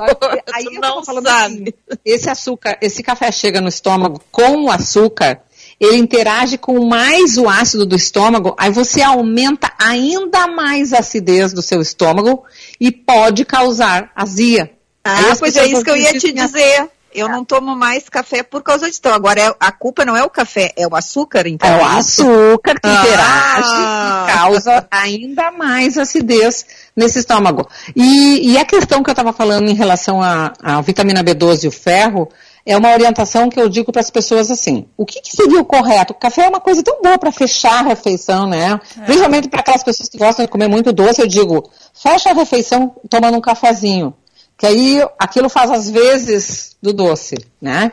[0.52, 1.74] Aí eu não falando sabe.
[1.90, 5.40] Assim, esse açúcar, esse café chega no estômago com o açúcar,
[5.78, 11.52] ele interage com mais o ácido do estômago, aí você aumenta ainda mais a acidez
[11.52, 12.44] do seu estômago
[12.80, 14.70] e pode causar azia.
[15.04, 16.88] Ah, pois é isso que eu ia te dizer.
[17.14, 18.98] Eu não tomo mais café por causa disso.
[19.00, 21.66] Então, agora é, a culpa não é o café, é o açúcar, então.
[21.66, 22.92] É o açúcar que ah.
[22.92, 27.66] interage e causa ainda mais acidez nesse estômago.
[27.94, 31.72] E, e a questão que eu estava falando em relação à vitamina B12 e o
[31.72, 32.28] ferro,
[32.66, 35.64] é uma orientação que eu digo para as pessoas assim: o que, que, seria o
[35.64, 36.12] correto?
[36.12, 38.80] O café é uma coisa tão boa para fechar a refeição, né?
[38.98, 39.04] É.
[39.04, 42.96] Principalmente para aquelas pessoas que gostam de comer muito doce, eu digo: fecha a refeição
[43.08, 44.12] tomando um cafezinho,
[44.58, 47.92] que aí aquilo faz as vezes do doce, né?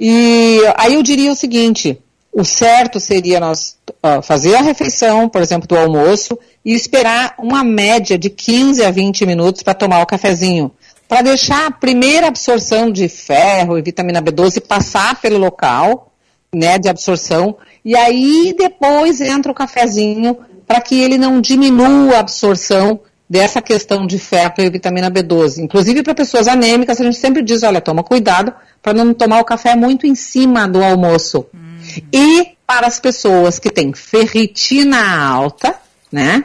[0.00, 2.00] E aí eu diria o seguinte:
[2.32, 7.62] o certo seria nós uh, fazer a refeição, por exemplo, do almoço, e esperar uma
[7.62, 10.70] média de 15 a 20 minutos para tomar o cafezinho.
[11.08, 16.12] Para deixar a primeira absorção de ferro e vitamina B12 passar pelo local
[16.54, 20.36] né, de absorção, e aí depois entra o cafezinho
[20.66, 25.58] para que ele não diminua a absorção dessa questão de ferro e vitamina B12.
[25.58, 28.52] Inclusive para pessoas anêmicas, a gente sempre diz, olha, toma cuidado
[28.82, 31.46] para não tomar o café muito em cima do almoço.
[31.54, 31.78] Hum.
[32.12, 35.74] E para as pessoas que têm ferritina alta,
[36.10, 36.44] né,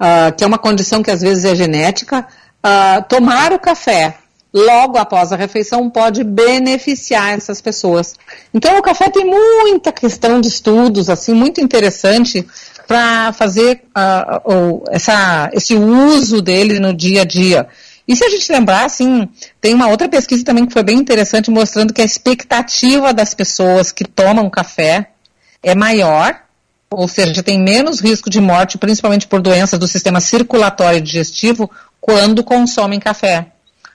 [0.00, 2.26] uh, que é uma condição que às vezes é genética,
[2.64, 4.18] uh, tomar o café
[4.52, 8.14] logo após a refeição pode beneficiar essas pessoas.
[8.54, 12.46] Então o café tem muita questão de estudos, assim, muito interessante
[12.86, 17.68] para fazer uh, essa, esse uso dele no dia a dia.
[18.08, 19.28] E se a gente lembrar, assim,
[19.60, 23.90] tem uma outra pesquisa também que foi bem interessante, mostrando que a expectativa das pessoas
[23.90, 25.10] que tomam café
[25.62, 26.40] é maior,
[26.88, 31.68] ou seja, tem menos risco de morte, principalmente por doenças do sistema circulatório e digestivo,
[32.06, 33.46] quando consomem café.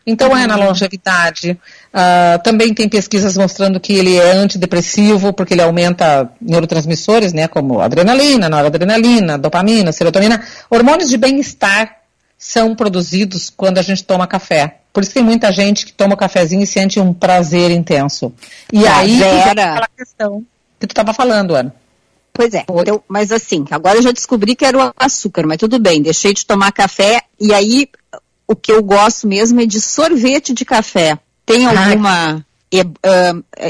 [0.05, 0.65] Então é na uhum.
[0.65, 1.51] longevidade.
[1.93, 7.79] Uh, também tem pesquisas mostrando que ele é antidepressivo, porque ele aumenta neurotransmissores, né, como
[7.79, 10.43] adrenalina, noradrenalina, dopamina, serotonina.
[10.69, 11.99] Hormônios de bem-estar
[12.37, 14.79] são produzidos quando a gente toma café.
[14.91, 18.33] Por isso tem muita gente que toma cafezinho e sente um prazer intenso.
[18.73, 20.43] E ah, aí, aquela questão
[20.77, 21.73] que tu estava falando, Ana.
[22.33, 25.79] Pois é, então, mas assim, agora eu já descobri que era o açúcar, mas tudo
[25.79, 27.89] bem, deixei de tomar café e aí
[28.51, 31.17] o que eu gosto mesmo é de sorvete de café.
[31.45, 32.45] Tem alguma.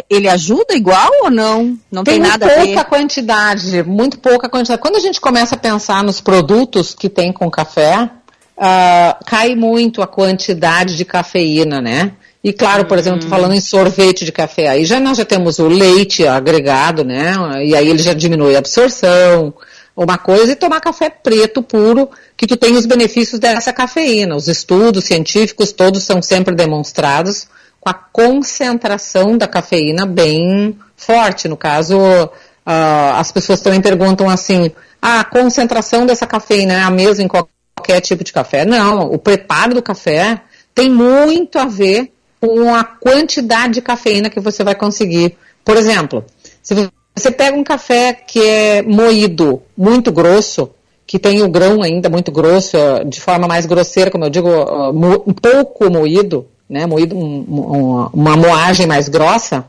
[0.09, 1.77] Ele ajuda igual ou não?
[1.91, 2.65] Não tem, tem nada a ver?
[2.65, 4.81] pouca quantidade, muito pouca quantidade.
[4.81, 8.09] Quando a gente começa a pensar nos produtos que tem com café,
[8.57, 12.13] uh, cai muito a quantidade de cafeína, né?
[12.43, 15.67] E claro, por exemplo, falando em sorvete de café, aí já nós já temos o
[15.67, 17.33] leite agregado, né?
[17.63, 19.53] E aí ele já diminui a absorção,
[19.95, 24.35] uma coisa, e tomar café preto puro, que tu tem os benefícios dessa cafeína.
[24.35, 27.47] Os estudos científicos todos são sempre demonstrados
[27.79, 31.47] com a concentração da cafeína bem forte.
[31.47, 36.89] No caso, uh, as pessoas também perguntam assim, ah, a concentração dessa cafeína é a
[36.89, 38.65] mesma em qualquer tipo de café?
[38.65, 40.41] Não, o preparo do café
[40.73, 42.11] tem muito a ver
[42.41, 45.37] com a quantidade de cafeína que você vai conseguir.
[45.63, 46.25] Por exemplo,
[46.63, 46.73] se
[47.15, 50.71] você pega um café que é moído muito grosso,
[51.05, 55.33] que tem o grão ainda muito grosso, de forma mais grosseira, como eu digo, um
[55.33, 59.65] pouco moído, né, moído um, um, uma moagem mais grossa,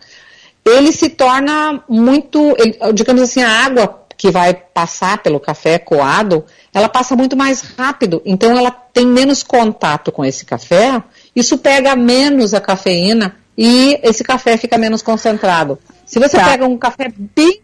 [0.64, 6.44] ele se torna muito, ele, digamos assim, a água que vai passar pelo café coado,
[6.72, 11.02] ela passa muito mais rápido, então ela tem menos contato com esse café,
[11.34, 15.78] isso pega menos a cafeína e esse café fica menos concentrado.
[16.06, 16.44] Se você tá.
[16.44, 17.60] pega um café bem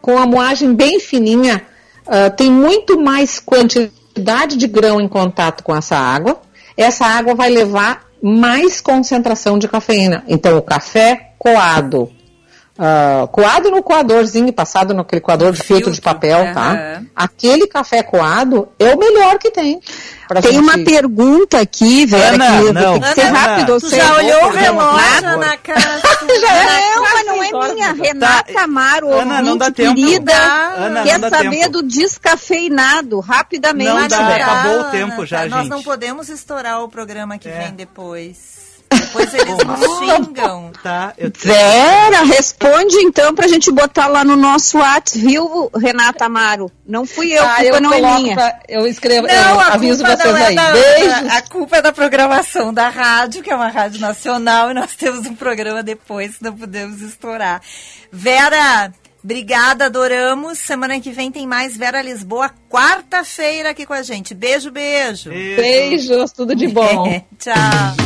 [0.00, 1.62] com a moagem bem fininha,
[2.06, 6.40] uh, tem muito mais quantidade de grão em contato com essa água.
[6.76, 10.24] Essa água vai levar mais concentração de cafeína.
[10.28, 12.10] Então, o café coado,
[12.78, 17.02] uh, coado no coadorzinho, passado naquele coador de filtro, filtro de papel, tá?
[17.14, 19.80] Aquele café coado é o melhor que tem.
[20.42, 20.58] Tem gente...
[20.58, 22.92] uma pergunta aqui, Vera, Ana, que não.
[22.94, 23.80] tem que ser Ana, rápido.
[23.80, 26.00] Tu já olhou o relógio na casa?
[26.40, 27.92] já não, mas não é minha.
[27.92, 28.62] Renata tá.
[28.64, 29.94] Amaro, Ana, não dá tempo.
[29.94, 30.32] querida,
[30.76, 31.70] Ana, quer saber tempo.
[31.70, 33.90] do descafeinado, rapidamente.
[33.90, 35.70] Não dá, acabou o tempo já, Nós gente.
[35.70, 37.58] não podemos estourar o programa que É.
[37.60, 38.55] vem depois.
[39.00, 40.72] Depois eles nos xingam.
[40.82, 46.70] Tá, eu Vera, responde então pra gente botar lá no nosso WhatsApp, viu, Renata Amaro?
[46.86, 48.34] Não fui eu, Ah, culpa eu não é minha.
[48.34, 50.54] pra- eu escrevo, Não, eu aviso vocês é aí.
[50.54, 51.30] da, Beijos.
[51.32, 55.26] A culpa é da programação da rádio, que é uma rádio nacional, e nós temos
[55.26, 57.60] um programa depois que não podemos estourar.
[58.12, 58.92] Vera,
[59.24, 60.58] obrigada, adoramos.
[60.58, 64.34] Semana que vem tem mais Vera Lisboa, quarta-feira aqui com a gente.
[64.34, 65.30] Beijo, beijo.
[65.30, 67.22] Beijos, tudo de bom.
[67.38, 68.05] Tchau.